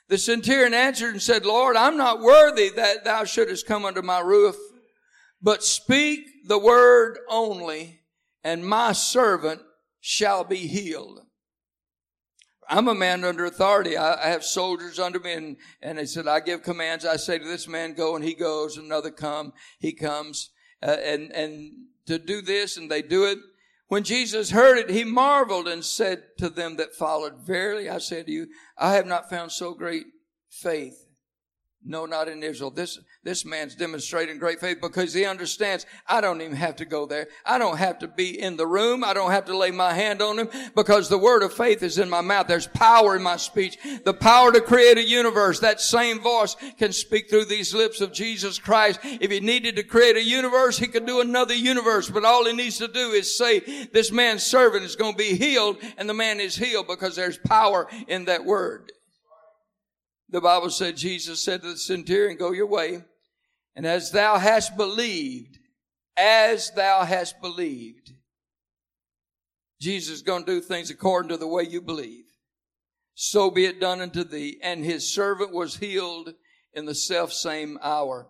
The 0.09 0.19
centurion 0.19 0.75
answered 0.75 1.13
and 1.13 1.23
said, 1.23 1.47
Lord, 1.47 1.77
I'm 1.77 1.97
not 1.97 2.21
worthy 2.21 2.69
that 2.71 3.05
thou 3.05 3.25
shouldest 3.25 3.67
come 3.67 3.85
under 3.85 4.03
my 4.03 4.21
roof, 4.21 4.57
but 5.41 5.65
speak 5.65 6.21
the 6.47 6.59
word 6.59 7.19
only, 7.29 8.01
and 8.45 8.67
my 8.67 8.93
servant 8.93 9.63
shall 10.01 10.45
be 10.45 10.67
healed. 10.67 11.21
I'm 12.69 12.89
a 12.89 12.95
man 12.95 13.25
under 13.25 13.45
authority. 13.45 13.97
I, 13.97 14.29
have 14.29 14.45
soldiers 14.45 14.99
under 14.99 15.21
me, 15.21 15.33
and, 15.33 15.57
and 15.83 15.99
they 15.99 16.07
said, 16.07 16.27
I 16.27 16.41
give 16.41 16.63
commands. 16.63 17.05
I 17.05 17.17
say 17.17 17.39
to 17.39 17.45
this 17.45 17.69
man, 17.69 17.93
go, 17.93 18.17
and 18.17 18.25
he 18.25 18.35
goes. 18.35 18.77
Another 18.77 19.11
come, 19.11 19.53
he 19.79 19.93
comes. 19.93 20.51
Uh, 20.83 20.97
and, 21.03 21.31
and 21.33 21.73
to 22.07 22.19
do 22.19 22.41
this, 22.41 22.77
and 22.77 22.91
they 22.91 23.03
do 23.03 23.25
it. 23.25 23.39
When 23.93 24.05
Jesus 24.05 24.53
heard 24.53 24.79
it, 24.79 24.89
he 24.89 25.05
marveled 25.05 25.69
and 25.69 25.85
said 25.85 26.23
to 26.39 26.49
them 26.49 26.77
that 26.77 26.95
followed, 26.95 27.43
Verily 27.43 27.91
I 27.91 27.99
say 27.99 28.23
to 28.23 28.33
you, 28.33 28.47
I 28.79 28.95
have 28.95 29.07
not 29.07 29.29
found 29.29 29.53
so 29.53 29.75
great 29.75 30.07
faith 30.49 31.02
no, 31.85 32.07
not 32.07 32.29
in 32.29 32.43
Israel. 32.43 32.71
This, 32.71 33.01
this 33.25 33.45
man's 33.45 33.75
demonstrating 33.75 34.39
great 34.39 34.61
faith 34.61 34.79
because 34.81 35.13
he 35.13 35.25
understands 35.25 35.85
I 36.07 36.21
don't 36.21 36.41
even 36.41 36.57
have 36.57 36.77
to 36.77 36.85
go 36.85 37.07
there. 37.07 37.27
I 37.45 37.59
don't 37.59 37.79
have 37.79 37.99
to 38.01 38.09
be 38.09 38.41
in 38.41 38.57
the 38.57 38.67
room. 38.67 39.03
I 39.03 39.15
don't 39.15 39.33
have 39.33 39.47
to 39.47 39.57
lay 39.57 39.73
my 39.73 39.93
hand 39.93 40.23
on 40.23 40.39
him 40.39 40.49
because 40.77 41.09
the 41.09 41.19
word 41.19 41.43
of 41.43 41.53
faith 41.53 41.83
is 41.83 41.99
in 41.99 42.09
my 42.09 42.21
mouth. 42.21 42.47
There's 42.47 42.69
power 42.69 43.17
in 43.17 43.23
my 43.23 43.37
speech. 43.37 43.79
The 44.05 44.15
power 44.15 44.53
to 44.53 44.61
create 44.61 44.97
a 44.97 45.03
universe. 45.03 45.59
That 45.59 45.81
same 45.81 46.21
voice 46.21 46.57
can 46.79 46.93
speak 46.93 47.29
through 47.29 47.47
these 47.47 47.75
lips 47.75 48.01
of 48.01 48.13
Jesus 48.13 48.59
Christ. 48.59 49.01
If 49.03 49.31
he 49.33 49.41
needed 49.41 49.75
to 49.77 49.83
create 49.83 50.17
a 50.17 50.25
universe, 50.25 50.79
he 50.79 50.87
could 50.87 51.07
do 51.07 51.21
another 51.21 51.55
universe. 51.55 52.09
But 52.09 52.25
all 52.25 52.47
he 52.47 52.53
needs 52.53 52.79
to 52.79 52.89
do 52.89 53.11
is 53.11 53.37
say, 53.37 53.89
this 53.93 54.13
man's 54.13 54.45
servant 54.45 54.85
is 54.85 54.95
going 54.95 55.13
to 55.13 55.19
be 55.19 55.37
healed 55.37 55.79
and 55.97 56.09
the 56.09 56.15
man 56.15 56.39
is 56.39 56.55
healed 56.55 56.87
because 56.87 57.17
there's 57.17 57.39
power 57.39 57.89
in 58.07 58.27
that 58.27 58.45
word. 58.45 58.93
The 60.33 60.41
Bible 60.41 60.71
said 60.71 60.97
Jesus 60.97 61.43
said 61.43 61.61
to 61.61 61.73
the 61.73 61.79
centurion, 61.79 62.39
go 62.39 62.53
your 62.53 62.67
way. 62.67 63.05
And 63.77 63.87
as 63.87 64.11
thou 64.11 64.39
hast 64.39 64.77
believed, 64.77 65.59
as 66.17 66.71
thou 66.71 67.05
hast 67.05 67.41
believed, 67.41 68.13
Jesus 69.79 70.17
is 70.17 70.23
going 70.23 70.45
to 70.45 70.55
do 70.55 70.61
things 70.61 70.91
according 70.91 71.29
to 71.29 71.37
the 71.37 71.47
way 71.47 71.65
you 71.65 71.83
believe. 71.83 72.25
So 73.15 73.51
be 73.51 73.67
it 73.67 73.79
done 73.81 74.01
unto 74.01 74.25
thee. 74.25 74.59
And 74.63 74.85
his 74.85 75.13
servant 75.13 75.53
was 75.53 75.77
healed 75.77 76.33
in 76.73 76.87
the 76.87 76.95
self 76.95 77.33
same 77.33 77.79
hour. 77.83 78.29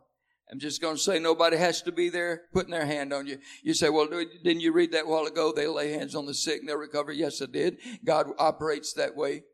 I'm 0.51 0.59
just 0.59 0.83
going 0.83 0.97
to 0.97 1.03
say 1.03 1.19
nobody 1.19 1.57
has 1.57 1.83
to 1.83 1.93
be 1.93 2.09
there 2.09 2.43
putting 2.53 2.73
their 2.73 2.85
hand 2.85 3.13
on 3.13 3.27
you. 3.27 3.39
You 3.63 3.75
say, 3.75 3.89
well, 3.89 4.09
didn't 4.09 4.61
you 4.61 4.73
read 4.73 4.93
that 4.93 5.07
while 5.07 5.27
ago? 5.27 5.53
They 5.53 5.67
lay 5.69 5.93
hands 5.93 6.15
on 6.15 6.27
the 6.27 6.35
sick 6.35 6.61
and 6.61 6.69
they'll 6.69 6.77
recover. 6.77 7.13
Yes, 7.13 7.41
I 7.41 7.47
did. 7.47 7.79
God 8.05 8.27
operates 8.39 8.93
that 8.95 9.17
way. 9.17 9.45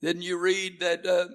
Didn't 0.00 0.22
you 0.22 0.38
read 0.38 0.80
that 0.80 1.04
uh, 1.06 1.26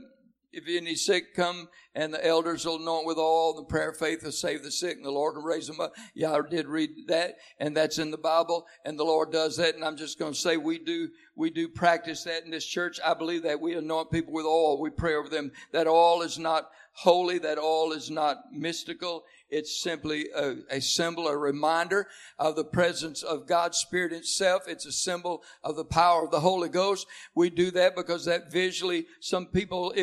if 0.53 0.67
any 0.67 0.95
sick 0.95 1.33
come 1.35 1.69
and 1.95 2.13
the 2.13 2.25
elders 2.25 2.65
will 2.65 2.77
anoint 2.77 3.05
with 3.05 3.17
all 3.17 3.53
the 3.53 3.63
prayer 3.63 3.89
of 3.89 3.97
faith 3.97 4.23
will 4.23 4.31
save 4.31 4.63
the 4.63 4.71
sick 4.71 4.97
and 4.97 5.05
the 5.05 5.11
Lord 5.11 5.35
will 5.35 5.43
raise 5.43 5.67
them 5.67 5.79
up. 5.79 5.93
Yeah, 6.13 6.33
I 6.33 6.41
did 6.49 6.67
read 6.67 6.89
that 7.07 7.35
and 7.59 7.75
that's 7.75 7.99
in 7.99 8.11
the 8.11 8.17
Bible 8.17 8.65
and 8.85 8.97
the 8.97 9.03
Lord 9.03 9.31
does 9.31 9.57
that. 9.57 9.75
And 9.75 9.83
I'm 9.83 9.97
just 9.97 10.19
going 10.19 10.33
to 10.33 10.39
say 10.39 10.57
we 10.57 10.77
do, 10.77 11.09
we 11.35 11.49
do 11.49 11.67
practice 11.67 12.23
that 12.25 12.43
in 12.43 12.51
this 12.51 12.65
church. 12.65 12.99
I 13.03 13.13
believe 13.13 13.43
that 13.43 13.61
we 13.61 13.75
anoint 13.75 14.11
people 14.11 14.33
with 14.33 14.45
oil. 14.45 14.81
We 14.81 14.89
pray 14.89 15.15
over 15.15 15.29
them. 15.29 15.51
That 15.71 15.87
all 15.87 16.21
is 16.21 16.37
not 16.37 16.69
holy. 16.93 17.39
That 17.39 17.57
all 17.57 17.93
is 17.93 18.09
not 18.09 18.37
mystical. 18.51 19.23
It's 19.51 19.81
simply 19.81 20.29
a, 20.33 20.55
a, 20.69 20.79
symbol, 20.79 21.27
a 21.27 21.37
reminder 21.37 22.07
of 22.39 22.55
the 22.55 22.63
presence 22.63 23.21
of 23.21 23.47
God's 23.47 23.77
Spirit 23.77 24.13
itself. 24.13 24.63
It's 24.65 24.85
a 24.85 24.93
symbol 24.93 25.43
of 25.61 25.75
the 25.75 25.83
power 25.83 26.23
of 26.23 26.31
the 26.31 26.39
Holy 26.39 26.69
Ghost. 26.69 27.05
We 27.35 27.49
do 27.49 27.69
that 27.71 27.93
because 27.93 28.23
that 28.25 28.49
visually, 28.49 29.07
some 29.19 29.47
people 29.47 29.93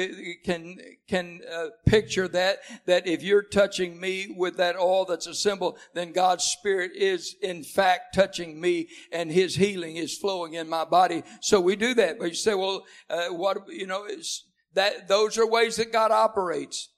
can, 0.44 0.78
can 1.08 1.40
uh, 1.50 1.68
picture 1.86 2.28
that, 2.28 2.58
that 2.84 3.06
if 3.06 3.22
you're 3.22 3.42
touching 3.42 3.98
me 3.98 4.34
with 4.36 4.58
that 4.58 4.76
oil 4.76 5.06
that's 5.06 5.26
a 5.26 5.34
symbol, 5.34 5.78
then 5.94 6.12
God's 6.12 6.44
Spirit 6.44 6.92
is 6.94 7.34
in 7.40 7.64
fact 7.64 8.14
touching 8.14 8.60
me 8.60 8.88
and 9.10 9.32
His 9.32 9.56
healing 9.56 9.96
is 9.96 10.18
flowing 10.18 10.54
in 10.54 10.68
my 10.68 10.84
body. 10.84 11.22
So 11.40 11.58
we 11.58 11.74
do 11.74 11.94
that. 11.94 12.18
But 12.18 12.28
you 12.28 12.34
say, 12.34 12.52
well, 12.52 12.84
uh, 13.08 13.28
what, 13.28 13.56
you 13.68 13.86
know, 13.86 14.04
is 14.04 14.44
that, 14.74 15.08
those 15.08 15.38
are 15.38 15.46
ways 15.46 15.76
that 15.76 15.90
God 15.90 16.10
operates 16.10 16.90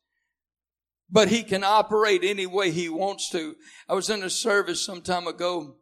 but 1.10 1.28
he 1.28 1.42
can 1.42 1.64
operate 1.64 2.22
any 2.22 2.46
way 2.46 2.70
he 2.70 2.88
wants 2.88 3.30
to. 3.30 3.56
I 3.88 3.94
was 3.94 4.10
in 4.10 4.22
a 4.22 4.30
service 4.30 4.84
some 4.84 5.02
time 5.02 5.26
ago 5.26 5.76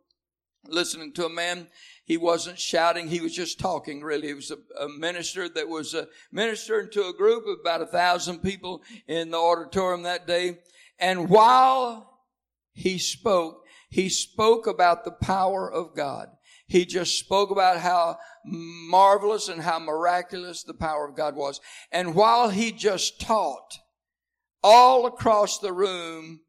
listening 0.66 1.12
to 1.14 1.26
a 1.26 1.30
man. 1.30 1.68
He 2.04 2.16
wasn't 2.16 2.58
shouting. 2.58 3.08
He 3.08 3.20
was 3.20 3.34
just 3.34 3.60
talking 3.60 4.02
really. 4.02 4.28
He 4.28 4.34
was 4.34 4.50
a, 4.50 4.58
a 4.82 4.88
minister 4.88 5.48
that 5.50 5.68
was 5.68 5.92
a 5.94 6.08
ministering 6.32 6.90
to 6.92 7.06
a 7.06 7.12
group 7.12 7.44
of 7.46 7.58
about 7.60 7.82
a 7.82 7.86
thousand 7.86 8.38
people 8.40 8.82
in 9.06 9.30
the 9.30 9.36
auditorium 9.36 10.04
that 10.04 10.26
day. 10.26 10.58
And 10.98 11.28
while 11.28 12.20
he 12.72 12.98
spoke, 12.98 13.64
he 13.90 14.08
spoke 14.08 14.66
about 14.66 15.04
the 15.04 15.12
power 15.12 15.70
of 15.70 15.94
God. 15.94 16.28
He 16.66 16.84
just 16.84 17.18
spoke 17.18 17.50
about 17.50 17.78
how 17.78 18.18
marvelous 18.44 19.48
and 19.48 19.62
how 19.62 19.78
miraculous 19.78 20.62
the 20.62 20.74
power 20.74 21.08
of 21.08 21.16
God 21.16 21.34
was. 21.34 21.60
And 21.90 22.14
while 22.14 22.50
he 22.50 22.72
just 22.72 23.20
taught, 23.20 23.78
all 24.62 25.06
across 25.06 25.58
the 25.58 25.72
room, 25.72 26.40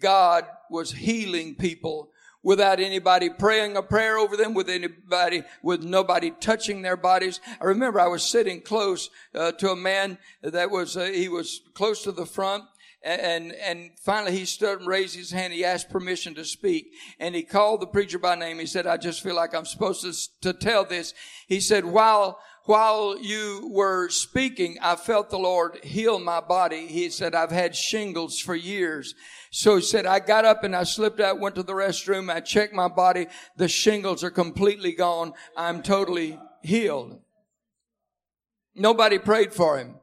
God 0.00 0.44
was 0.70 0.92
healing 0.92 1.54
people 1.54 2.10
without 2.42 2.80
anybody 2.80 3.30
praying 3.30 3.76
a 3.76 3.82
prayer 3.82 4.18
over 4.18 4.36
them, 4.36 4.52
with 4.52 4.68
anybody, 4.68 5.42
with 5.62 5.82
nobody 5.84 6.32
touching 6.40 6.82
their 6.82 6.96
bodies. 6.96 7.40
I 7.60 7.66
remember 7.66 8.00
I 8.00 8.08
was 8.08 8.24
sitting 8.24 8.60
close 8.60 9.10
uh, 9.34 9.52
to 9.52 9.70
a 9.70 9.76
man 9.76 10.18
that 10.42 10.70
was, 10.70 10.96
uh, 10.96 11.04
he 11.04 11.28
was 11.28 11.60
close 11.74 12.02
to 12.02 12.12
the 12.12 12.26
front. 12.26 12.64
And, 13.04 13.52
and 13.54 13.90
finally 13.98 14.30
he 14.30 14.44
stood 14.44 14.78
and 14.78 14.86
raised 14.86 15.16
his 15.16 15.32
hand. 15.32 15.52
He 15.52 15.64
asked 15.64 15.90
permission 15.90 16.36
to 16.36 16.44
speak 16.44 16.92
and 17.18 17.34
he 17.34 17.42
called 17.42 17.80
the 17.80 17.86
preacher 17.88 18.18
by 18.20 18.36
name. 18.36 18.60
He 18.60 18.66
said, 18.66 18.86
I 18.86 18.96
just 18.96 19.24
feel 19.24 19.34
like 19.34 19.56
I'm 19.56 19.64
supposed 19.64 20.02
to, 20.02 20.40
to 20.42 20.52
tell 20.52 20.84
this. 20.84 21.12
He 21.48 21.58
said, 21.58 21.84
while, 21.84 22.38
while 22.64 23.18
you 23.18 23.68
were 23.72 24.08
speaking, 24.08 24.78
I 24.80 24.96
felt 24.96 25.30
the 25.30 25.38
Lord 25.38 25.84
heal 25.84 26.18
my 26.20 26.40
body. 26.40 26.86
He 26.86 27.10
said, 27.10 27.34
I've 27.34 27.50
had 27.50 27.74
shingles 27.74 28.38
for 28.38 28.54
years. 28.54 29.14
So 29.50 29.76
he 29.76 29.82
said, 29.82 30.06
I 30.06 30.20
got 30.20 30.44
up 30.44 30.62
and 30.62 30.74
I 30.74 30.84
slipped 30.84 31.20
out, 31.20 31.40
went 31.40 31.56
to 31.56 31.62
the 31.62 31.72
restroom. 31.72 32.32
I 32.32 32.40
checked 32.40 32.72
my 32.72 32.88
body. 32.88 33.26
The 33.56 33.68
shingles 33.68 34.22
are 34.22 34.30
completely 34.30 34.92
gone. 34.92 35.32
I'm 35.56 35.82
totally 35.82 36.38
healed. 36.62 37.18
Nobody 38.74 39.18
prayed 39.18 39.52
for 39.52 39.78
him. 39.78 39.96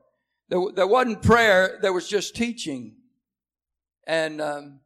There, 0.50 0.60
there 0.76 0.88
wasn't 0.88 1.22
prayer. 1.22 1.80
There 1.82 1.94
was 1.94 2.08
just 2.10 2.36
teaching. 2.36 2.96
And, 4.06 4.42
um, 4.42 4.80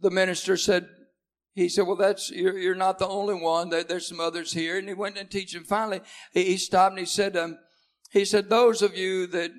the 0.00 0.10
minister 0.10 0.56
said, 0.56 0.88
he 1.54 1.68
said, 1.68 1.86
well, 1.86 1.96
that's, 1.96 2.30
you're, 2.30 2.58
you're 2.58 2.74
not 2.74 2.98
the 2.98 3.08
only 3.08 3.34
one. 3.34 3.68
There, 3.68 3.84
there's 3.84 4.06
some 4.06 4.20
others 4.20 4.52
here. 4.52 4.78
And 4.78 4.88
he 4.88 4.94
went 4.94 5.18
and 5.18 5.30
teach 5.30 5.54
and 5.54 5.66
finally 5.66 6.00
he, 6.32 6.56
stopped 6.56 6.92
and 6.92 7.00
he 7.00 7.06
said, 7.06 7.36
um, 7.36 7.58
he 8.10 8.24
said, 8.24 8.48
those 8.48 8.80
of 8.80 8.96
you 8.96 9.26
that 9.28 9.50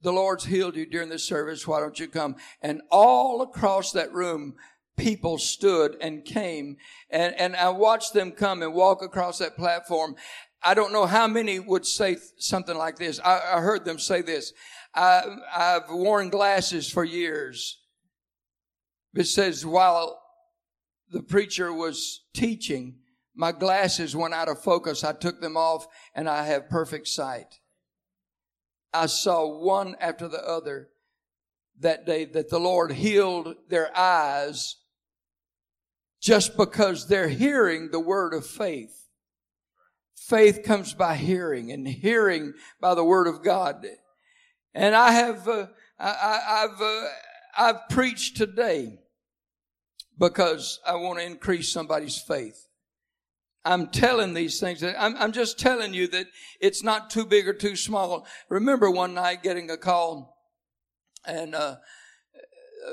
the 0.00 0.12
Lord's 0.12 0.46
healed 0.46 0.76
you 0.76 0.86
during 0.86 1.10
this 1.10 1.24
service. 1.24 1.66
Why 1.66 1.80
don't 1.80 1.98
you 2.00 2.08
come? 2.08 2.36
And 2.62 2.80
all 2.90 3.42
across 3.42 3.92
that 3.92 4.12
room, 4.12 4.54
people 4.96 5.38
stood 5.38 5.96
and 6.00 6.24
came 6.24 6.76
and, 7.10 7.34
and 7.38 7.54
I 7.54 7.68
watched 7.68 8.14
them 8.14 8.32
come 8.32 8.62
and 8.62 8.74
walk 8.74 9.02
across 9.02 9.38
that 9.38 9.56
platform. 9.56 10.16
I 10.62 10.74
don't 10.74 10.92
know 10.92 11.06
how 11.06 11.26
many 11.26 11.58
would 11.58 11.84
say 11.84 12.16
something 12.38 12.76
like 12.76 12.96
this. 12.96 13.20
I, 13.22 13.40
I 13.54 13.60
heard 13.60 13.84
them 13.84 13.98
say 13.98 14.22
this. 14.22 14.52
I, 14.94 15.22
I've 15.54 15.90
worn 15.90 16.30
glasses 16.30 16.90
for 16.90 17.04
years. 17.04 17.78
It 19.14 19.26
says 19.26 19.66
while 19.66 20.21
the 21.12 21.22
preacher 21.22 21.72
was 21.72 22.22
teaching, 22.34 22.96
my 23.34 23.52
glasses 23.52 24.16
went 24.16 24.34
out 24.34 24.48
of 24.48 24.62
focus. 24.62 25.04
I 25.04 25.12
took 25.12 25.40
them 25.40 25.56
off 25.56 25.86
and 26.14 26.28
I 26.28 26.44
have 26.44 26.70
perfect 26.70 27.06
sight. 27.06 27.60
I 28.92 29.06
saw 29.06 29.46
one 29.46 29.94
after 30.00 30.26
the 30.26 30.42
other 30.42 30.88
that 31.80 32.06
day 32.06 32.24
that 32.26 32.50
the 32.50 32.60
Lord 32.60 32.92
healed 32.92 33.54
their 33.68 33.96
eyes 33.96 34.76
just 36.20 36.56
because 36.56 37.08
they're 37.08 37.28
hearing 37.28 37.90
the 37.90 38.00
word 38.00 38.32
of 38.32 38.46
faith. 38.46 39.08
Faith 40.14 40.62
comes 40.64 40.94
by 40.94 41.16
hearing 41.16 41.72
and 41.72 41.86
hearing 41.86 42.54
by 42.80 42.94
the 42.94 43.04
word 43.04 43.26
of 43.26 43.42
God. 43.42 43.84
And 44.74 44.94
I 44.94 45.12
have, 45.12 45.48
uh, 45.48 45.66
I, 45.98 46.68
have 46.68 46.80
uh, 46.80 47.06
I've 47.58 47.88
preached 47.88 48.36
today 48.36 49.01
because 50.22 50.78
I 50.86 50.94
want 50.94 51.18
to 51.18 51.26
increase 51.26 51.72
somebody's 51.72 52.16
faith. 52.16 52.68
I'm 53.64 53.88
telling 53.88 54.34
these 54.34 54.60
things. 54.60 54.84
I'm, 54.84 55.16
I'm 55.16 55.32
just 55.32 55.58
telling 55.58 55.94
you 55.94 56.06
that 56.08 56.28
it's 56.60 56.84
not 56.84 57.10
too 57.10 57.26
big 57.26 57.48
or 57.48 57.52
too 57.52 57.74
small. 57.74 58.24
Remember 58.48 58.88
one 58.88 59.14
night 59.14 59.42
getting 59.42 59.68
a 59.68 59.76
call 59.76 60.36
and 61.26 61.56
uh, 61.56 61.74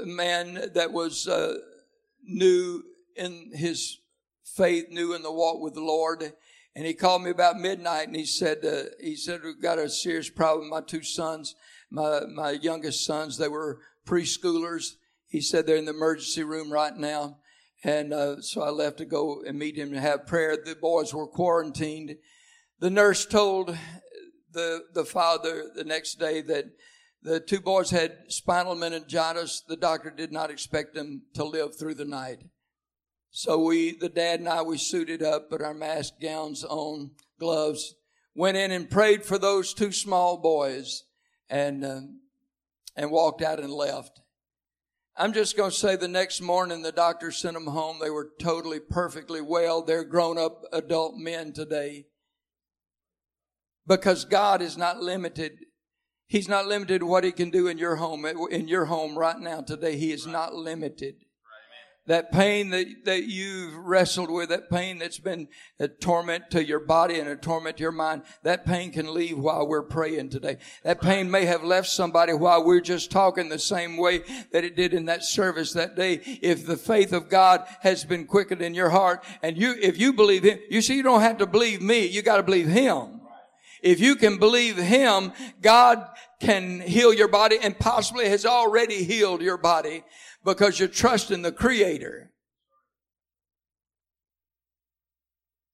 a 0.01 0.05
man 0.07 0.71
that 0.73 0.91
was 0.91 1.27
uh, 1.27 1.53
new 2.23 2.81
in 3.15 3.51
his 3.53 3.99
faith, 4.43 4.87
new 4.89 5.13
in 5.13 5.21
the 5.21 5.31
walk 5.31 5.61
with 5.61 5.75
the 5.75 5.83
Lord. 5.83 6.33
And 6.75 6.85
he 6.87 6.95
called 6.95 7.21
me 7.21 7.29
about 7.29 7.59
midnight 7.59 8.07
and 8.07 8.15
he 8.15 8.25
said, 8.25 8.65
uh, 8.65 8.89
he 8.99 9.15
said, 9.15 9.41
we've 9.43 9.61
got 9.61 9.77
a 9.77 9.87
serious 9.87 10.31
problem. 10.31 10.67
My 10.71 10.81
two 10.81 11.03
sons, 11.03 11.53
my, 11.91 12.21
my 12.21 12.51
youngest 12.51 13.05
sons, 13.05 13.37
they 13.37 13.49
were 13.49 13.81
preschoolers. 14.07 14.95
He 15.29 15.41
said 15.41 15.65
they're 15.65 15.77
in 15.77 15.85
the 15.85 15.93
emergency 15.93 16.43
room 16.43 16.73
right 16.73 16.95
now. 16.95 17.37
And 17.83 18.13
uh, 18.13 18.41
so 18.41 18.61
I 18.61 18.71
left 18.71 18.97
to 18.97 19.05
go 19.05 19.41
and 19.47 19.57
meet 19.57 19.77
him 19.77 19.93
and 19.93 20.01
have 20.01 20.27
prayer. 20.27 20.57
The 20.57 20.75
boys 20.75 21.13
were 21.13 21.27
quarantined. 21.27 22.17
The 22.79 22.89
nurse 22.89 23.25
told 23.25 23.77
the 24.51 24.81
the 24.93 25.05
father 25.05 25.65
the 25.73 25.83
next 25.83 26.15
day 26.15 26.41
that 26.41 26.65
the 27.21 27.39
two 27.39 27.61
boys 27.61 27.91
had 27.91 28.17
spinal 28.27 28.75
meningitis. 28.75 29.61
The 29.61 29.77
doctor 29.77 30.09
did 30.09 30.31
not 30.31 30.49
expect 30.49 30.93
them 30.93 31.23
to 31.35 31.43
live 31.43 31.77
through 31.77 31.95
the 31.95 32.05
night. 32.05 32.39
So 33.31 33.63
we, 33.63 33.95
the 33.95 34.09
dad 34.09 34.39
and 34.39 34.49
I, 34.49 34.63
we 34.63 34.77
suited 34.77 35.21
up, 35.21 35.49
put 35.49 35.61
our 35.61 35.73
mask, 35.73 36.13
gowns 36.19 36.63
on, 36.63 37.11
gloves, 37.39 37.93
went 38.33 38.57
in 38.57 38.71
and 38.71 38.89
prayed 38.89 39.23
for 39.23 39.37
those 39.37 39.73
two 39.73 39.91
small 39.91 40.37
boys, 40.37 41.03
and 41.49 41.85
uh, 41.85 42.01
and 42.95 43.11
walked 43.11 43.41
out 43.41 43.59
and 43.59 43.71
left. 43.71 44.19
I'm 45.19 45.33
just 45.33 45.57
going 45.57 45.71
to 45.71 45.75
say 45.75 45.97
the 45.97 46.07
next 46.07 46.39
morning 46.39 46.81
the 46.81 46.93
doctor 46.93 47.29
sent 47.29 47.53
them 47.53 47.67
home. 47.67 47.97
They 47.99 48.09
were 48.09 48.29
totally 48.39 48.79
perfectly 48.79 49.41
well. 49.41 49.81
They're 49.81 50.05
grown 50.05 50.37
up 50.37 50.63
adult 50.71 51.17
men 51.17 51.51
today. 51.51 52.05
Because 53.85 54.23
God 54.23 54.61
is 54.61 54.77
not 54.77 55.01
limited. 55.01 55.57
He's 56.27 56.47
not 56.47 56.67
limited 56.67 57.03
what 57.03 57.25
he 57.25 57.33
can 57.33 57.49
do 57.49 57.67
in 57.67 57.77
your 57.77 57.97
home, 57.97 58.25
in 58.25 58.69
your 58.69 58.85
home 58.85 59.17
right 59.17 59.37
now 59.37 59.59
today. 59.59 59.97
He 59.97 60.13
is 60.13 60.25
not 60.25 60.55
limited 60.55 61.15
that 62.09 62.31
pain 62.31 62.71
that, 62.71 62.87
that 63.05 63.25
you've 63.25 63.75
wrestled 63.75 64.31
with, 64.31 64.49
that 64.49 64.67
pain 64.67 64.97
that's 64.97 65.19
been 65.19 65.47
a 65.79 65.87
torment 65.87 66.49
to 66.49 66.65
your 66.65 66.79
body 66.79 67.19
and 67.19 67.29
a 67.29 67.35
torment 67.35 67.77
to 67.77 67.83
your 67.83 67.91
mind, 67.91 68.23
that 68.41 68.65
pain 68.65 68.91
can 68.91 69.13
leave 69.13 69.37
while 69.37 69.67
we're 69.67 69.83
praying 69.83 70.27
today. 70.27 70.57
That 70.83 71.01
pain 71.01 71.29
may 71.29 71.45
have 71.45 71.63
left 71.63 71.87
somebody 71.87 72.33
while 72.33 72.65
we're 72.65 72.81
just 72.81 73.11
talking 73.11 73.47
the 73.47 73.59
same 73.59 73.95
way 73.95 74.23
that 74.51 74.63
it 74.63 74.75
did 74.75 74.95
in 74.95 75.05
that 75.05 75.23
service 75.23 75.71
that 75.73 75.95
day. 75.95 76.19
If 76.41 76.65
the 76.65 76.77
faith 76.77 77.13
of 77.13 77.29
God 77.29 77.67
has 77.81 78.03
been 78.05 78.25
quickened 78.25 78.63
in 78.63 78.73
your 78.73 78.89
heart 78.89 79.23
and 79.43 79.55
you, 79.55 79.75
if 79.79 79.99
you 79.99 80.11
believe 80.11 80.41
Him, 80.41 80.57
you 80.67 80.81
see, 80.81 80.95
you 80.95 81.03
don't 81.03 81.21
have 81.21 81.37
to 81.37 81.45
believe 81.45 81.79
me, 81.79 82.07
you 82.07 82.23
gotta 82.23 82.41
believe 82.41 82.69
Him. 82.69 83.21
If 83.83 83.99
you 83.99 84.15
can 84.15 84.39
believe 84.39 84.77
Him, 84.77 85.31
God 85.61 86.07
can 86.39 86.79
heal 86.79 87.13
your 87.13 87.27
body 87.27 87.59
and 87.61 87.77
possibly 87.77 88.29
has 88.29 88.47
already 88.47 89.03
healed 89.03 89.43
your 89.43 89.57
body 89.57 90.03
because 90.43 90.79
you're 90.79 90.87
trusting 90.87 91.41
the 91.41 91.51
Creator. 91.51 92.31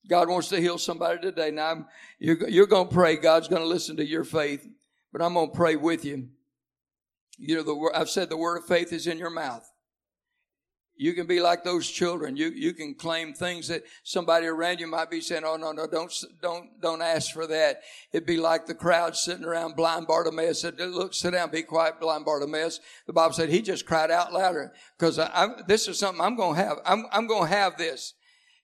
God 0.07 0.29
wants 0.29 0.49
to 0.49 0.61
heal 0.61 0.77
somebody 0.77 1.19
today. 1.19 1.51
Now, 1.51 1.71
I'm, 1.71 1.87
you're, 2.19 2.47
you're 2.47 2.67
going 2.67 2.87
to 2.87 2.93
pray. 2.93 3.15
God's 3.15 3.47
going 3.47 3.61
to 3.61 3.67
listen 3.67 3.97
to 3.97 4.05
your 4.05 4.23
faith, 4.23 4.67
but 5.11 5.21
I'm 5.21 5.33
going 5.33 5.49
to 5.49 5.55
pray 5.55 5.75
with 5.75 6.05
you. 6.05 6.29
You 7.37 7.55
know, 7.55 7.63
the, 7.63 7.91
I've 7.93 8.09
said 8.09 8.29
the 8.29 8.37
word 8.37 8.57
of 8.57 8.65
faith 8.65 8.93
is 8.93 9.07
in 9.07 9.17
your 9.17 9.29
mouth. 9.29 9.69
You 10.97 11.13
can 11.13 11.27
be 11.27 11.41
like 11.41 11.63
those 11.63 11.89
children. 11.89 12.37
You, 12.37 12.49
you 12.49 12.73
can 12.73 12.95
claim 12.95 13.33
things 13.33 13.67
that 13.67 13.83
somebody 14.03 14.47
around 14.47 14.79
you 14.79 14.87
might 14.87 15.09
be 15.09 15.19
saying, 15.19 15.43
Oh, 15.45 15.57
no, 15.57 15.71
no, 15.71 15.87
don't, 15.87 16.13
don't, 16.41 16.81
don't 16.81 17.01
ask 17.01 17.33
for 17.33 17.45
that. 17.47 17.81
It'd 18.11 18.25
be 18.25 18.37
like 18.37 18.65
the 18.65 18.75
crowd 18.75 19.15
sitting 19.15 19.43
around 19.43 19.75
blind 19.75 20.07
Bartimaeus 20.07 20.61
said, 20.61 20.79
look, 20.79 21.13
sit 21.13 21.31
down, 21.31 21.51
be 21.51 21.63
quiet, 21.63 21.99
blind 21.99 22.25
Bartimaeus. 22.25 22.79
The 23.07 23.13
Bible 23.13 23.33
said 23.33 23.49
he 23.49 23.61
just 23.61 23.85
cried 23.85 24.11
out 24.11 24.33
louder 24.33 24.73
because 24.97 25.19
this 25.67 25.87
is 25.87 25.99
something 25.99 26.23
I'm 26.23 26.35
going 26.35 26.55
to 26.55 26.63
have. 26.63 26.77
I'm, 26.85 27.05
I'm 27.11 27.27
going 27.27 27.49
to 27.49 27.55
have 27.55 27.77
this. 27.77 28.13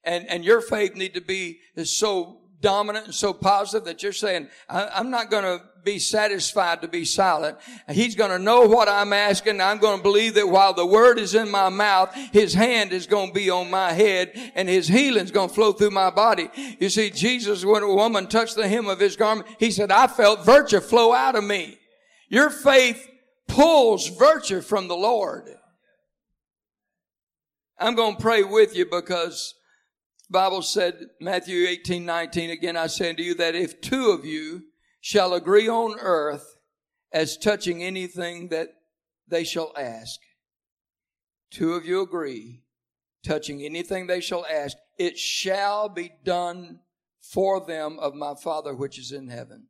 And, 0.03 0.27
and 0.29 0.43
your 0.43 0.61
faith 0.61 0.95
need 0.95 1.13
to 1.13 1.21
be 1.21 1.59
is 1.75 1.95
so 1.95 2.40
dominant 2.61 3.05
and 3.05 3.15
so 3.15 3.33
positive 3.33 3.85
that 3.85 4.03
you're 4.03 4.13
saying, 4.13 4.47
I'm 4.69 5.09
not 5.09 5.29
going 5.29 5.43
to 5.43 5.63
be 5.83 5.99
satisfied 5.99 6.81
to 6.81 6.87
be 6.87 7.05
silent. 7.05 7.57
He's 7.89 8.15
going 8.15 8.29
to 8.29 8.39
know 8.39 8.61
what 8.61 8.87
I'm 8.87 9.13
asking. 9.13 9.59
I'm 9.59 9.79
going 9.79 9.97
to 9.97 10.03
believe 10.03 10.35
that 10.35 10.47
while 10.47 10.73
the 10.73 10.85
word 10.85 11.17
is 11.17 11.33
in 11.33 11.49
my 11.49 11.69
mouth, 11.69 12.13
his 12.31 12.53
hand 12.53 12.93
is 12.93 13.07
going 13.07 13.29
to 13.29 13.33
be 13.33 13.49
on 13.49 13.69
my 13.69 13.91
head 13.93 14.31
and 14.55 14.69
his 14.69 14.87
healing 14.87 15.23
is 15.23 15.31
going 15.31 15.49
to 15.49 15.55
flow 15.55 15.73
through 15.73 15.91
my 15.91 16.09
body. 16.09 16.49
You 16.79 16.89
see, 16.89 17.09
Jesus, 17.09 17.65
when 17.65 17.83
a 17.83 17.93
woman 17.93 18.27
touched 18.27 18.55
the 18.55 18.67
hem 18.67 18.87
of 18.87 18.99
his 18.99 19.15
garment, 19.15 19.47
he 19.59 19.71
said, 19.71 19.91
I 19.91 20.07
felt 20.07 20.45
virtue 20.45 20.79
flow 20.79 21.13
out 21.13 21.35
of 21.35 21.43
me. 21.43 21.79
Your 22.29 22.49
faith 22.49 23.07
pulls 23.47 24.07
virtue 24.07 24.61
from 24.61 24.87
the 24.87 24.95
Lord. 24.95 25.49
I'm 27.79 27.95
going 27.95 28.15
to 28.15 28.21
pray 28.21 28.43
with 28.43 28.75
you 28.75 28.85
because 28.85 29.55
Bible 30.31 30.61
said, 30.61 31.09
Matthew 31.19 31.67
18, 31.67 32.05
19, 32.05 32.51
again 32.51 32.77
I 32.77 32.87
say 32.87 33.09
unto 33.09 33.21
you 33.21 33.35
that 33.35 33.53
if 33.53 33.81
two 33.81 34.11
of 34.11 34.25
you 34.25 34.63
shall 35.01 35.33
agree 35.33 35.67
on 35.67 35.99
earth 35.99 36.55
as 37.11 37.35
touching 37.35 37.83
anything 37.83 38.47
that 38.47 38.69
they 39.27 39.43
shall 39.43 39.73
ask, 39.77 40.21
two 41.51 41.73
of 41.73 41.85
you 41.85 42.01
agree, 42.01 42.63
touching 43.25 43.61
anything 43.61 44.07
they 44.07 44.21
shall 44.21 44.45
ask, 44.45 44.77
it 44.97 45.17
shall 45.17 45.89
be 45.89 46.13
done 46.23 46.79
for 47.19 47.65
them 47.65 47.99
of 47.99 48.15
my 48.15 48.33
Father 48.33 48.73
which 48.73 48.97
is 48.97 49.11
in 49.11 49.27
heaven. 49.27 49.67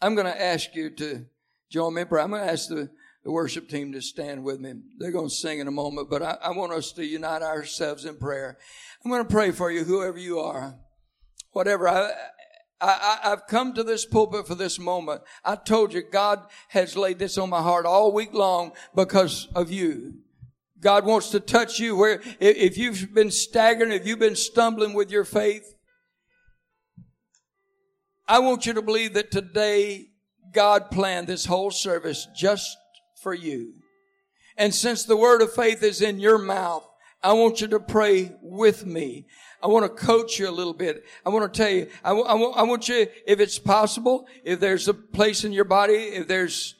I'm 0.00 0.14
going 0.14 0.32
to 0.32 0.40
ask 0.40 0.76
you 0.76 0.90
to 0.90 1.26
join 1.68 1.94
me 1.94 2.02
in 2.02 2.06
prayer. 2.06 2.22
I'm 2.22 2.30
going 2.30 2.46
to 2.46 2.52
ask 2.52 2.68
the 2.68 2.90
the 3.28 3.32
worship 3.32 3.68
team 3.68 3.92
to 3.92 4.00
stand 4.00 4.42
with 4.42 4.58
me. 4.58 4.72
They're 4.96 5.12
going 5.12 5.28
to 5.28 5.34
sing 5.34 5.58
in 5.58 5.68
a 5.68 5.70
moment, 5.70 6.08
but 6.08 6.22
I, 6.22 6.38
I 6.44 6.50
want 6.52 6.72
us 6.72 6.92
to 6.92 7.04
unite 7.04 7.42
ourselves 7.42 8.06
in 8.06 8.16
prayer. 8.16 8.56
I'm 9.04 9.10
going 9.10 9.22
to 9.22 9.28
pray 9.28 9.50
for 9.50 9.70
you, 9.70 9.84
whoever 9.84 10.16
you 10.16 10.38
are, 10.38 10.78
whatever. 11.52 11.90
I, 11.90 12.10
I, 12.80 13.18
have 13.24 13.42
come 13.46 13.74
to 13.74 13.84
this 13.84 14.06
pulpit 14.06 14.46
for 14.46 14.54
this 14.54 14.78
moment. 14.78 15.20
I 15.44 15.56
told 15.56 15.92
you 15.92 16.04
God 16.10 16.40
has 16.68 16.96
laid 16.96 17.18
this 17.18 17.36
on 17.36 17.50
my 17.50 17.60
heart 17.60 17.84
all 17.84 18.14
week 18.14 18.32
long 18.32 18.72
because 18.94 19.46
of 19.54 19.70
you. 19.70 20.14
God 20.80 21.04
wants 21.04 21.28
to 21.32 21.40
touch 21.40 21.78
you 21.78 21.96
where, 21.96 22.22
if 22.40 22.78
you've 22.78 23.12
been 23.12 23.30
staggering, 23.30 23.92
if 23.92 24.06
you've 24.06 24.18
been 24.18 24.36
stumbling 24.36 24.94
with 24.94 25.10
your 25.10 25.26
faith, 25.26 25.74
I 28.26 28.38
want 28.38 28.64
you 28.64 28.72
to 28.72 28.80
believe 28.80 29.12
that 29.12 29.30
today 29.30 30.12
God 30.54 30.90
planned 30.90 31.26
this 31.26 31.44
whole 31.44 31.70
service 31.70 32.26
just 32.34 32.74
for 33.22 33.34
you. 33.34 33.74
And 34.56 34.74
since 34.74 35.04
the 35.04 35.16
word 35.16 35.40
of 35.40 35.52
faith 35.52 35.82
is 35.82 36.02
in 36.02 36.18
your 36.18 36.38
mouth, 36.38 36.84
I 37.22 37.32
want 37.32 37.60
you 37.60 37.68
to 37.68 37.80
pray 37.80 38.32
with 38.42 38.86
me. 38.86 39.26
I 39.62 39.66
want 39.66 39.84
to 39.84 40.04
coach 40.04 40.38
you 40.38 40.48
a 40.48 40.52
little 40.52 40.74
bit. 40.74 41.04
I 41.26 41.30
want 41.30 41.52
to 41.52 41.56
tell 41.56 41.70
you, 41.70 41.88
I, 42.04 42.10
w- 42.10 42.26
I, 42.26 42.32
w- 42.32 42.52
I 42.52 42.62
want 42.62 42.88
you, 42.88 43.08
if 43.26 43.40
it's 43.40 43.58
possible, 43.58 44.26
if 44.44 44.60
there's 44.60 44.86
a 44.86 44.94
place 44.94 45.44
in 45.44 45.52
your 45.52 45.64
body, 45.64 45.94
if 45.94 46.28
there's 46.28 46.76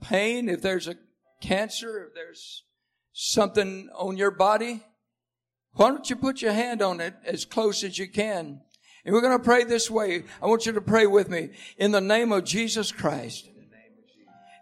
pain, 0.00 0.48
if 0.48 0.62
there's 0.62 0.86
a 0.86 0.96
cancer, 1.40 2.06
if 2.06 2.14
there's 2.14 2.62
something 3.12 3.88
on 3.96 4.16
your 4.16 4.30
body, 4.30 4.84
why 5.74 5.88
don't 5.88 6.08
you 6.08 6.16
put 6.16 6.42
your 6.42 6.52
hand 6.52 6.80
on 6.80 7.00
it 7.00 7.14
as 7.24 7.44
close 7.44 7.82
as 7.82 7.98
you 7.98 8.08
can? 8.08 8.60
And 9.04 9.14
we're 9.14 9.20
going 9.20 9.36
to 9.36 9.44
pray 9.44 9.64
this 9.64 9.90
way. 9.90 10.22
I 10.40 10.46
want 10.46 10.64
you 10.64 10.72
to 10.72 10.80
pray 10.80 11.06
with 11.06 11.28
me 11.28 11.50
in 11.76 11.90
the 11.90 12.00
name 12.00 12.30
of 12.30 12.44
Jesus 12.44 12.92
Christ. 12.92 13.48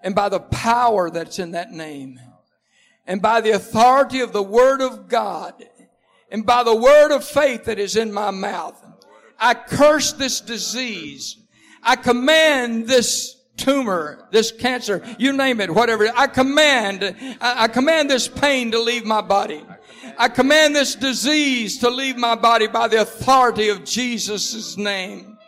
And 0.03 0.15
by 0.15 0.29
the 0.29 0.41
power 0.41 1.11
that's 1.11 1.39
in 1.39 1.53
that 1.53 1.73
name. 1.73 2.19
And 3.07 3.21
by 3.21 3.41
the 3.41 3.51
authority 3.51 4.21
of 4.21 4.33
the 4.33 4.43
Word 4.43 4.81
of 4.81 5.09
God 5.09 5.55
and 6.31 6.47
by 6.47 6.63
the 6.63 6.75
word 6.75 7.15
of 7.15 7.25
faith 7.25 7.65
that 7.65 7.79
is 7.79 7.97
in 7.97 8.13
my 8.13 8.31
mouth, 8.31 8.81
I 9.39 9.55
curse 9.55 10.13
this 10.13 10.41
disease. 10.41 11.37
I 11.83 11.97
command 11.97 12.87
this 12.87 13.37
tumor, 13.57 14.29
this 14.31 14.53
cancer, 14.53 15.03
you 15.19 15.33
name 15.33 15.61
it, 15.61 15.75
whatever. 15.75 16.11
I 16.15 16.27
command, 16.29 17.17
I, 17.41 17.69
command 17.69 18.09
this 18.09 18.29
pain 18.29 18.71
to 18.71 18.79
leave 18.79 19.05
my 19.05 19.21
body. 19.21 19.65
I 20.17 20.29
command 20.29 20.77
this 20.77 20.95
disease 20.95 21.79
to 21.79 21.91
leave 21.91 22.17
my 22.17 22.35
body 22.35 22.67
by 22.69 22.89
the 22.89 23.03
authority 23.03 23.69
of 23.69 23.85
Jesus' 23.85 24.77
name. 24.77 25.39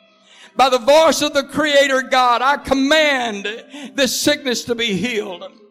By 0.57 0.69
the 0.69 0.79
voice 0.79 1.23
of 1.23 1.33
the 1.33 1.45
Creator 1.45 2.03
God, 2.03 2.43
I 2.43 2.59
command 2.59 3.45
this 3.95 4.19
sickness 4.19 4.65
to 4.65 4.75
be 4.75 4.95
healed. 4.95 5.62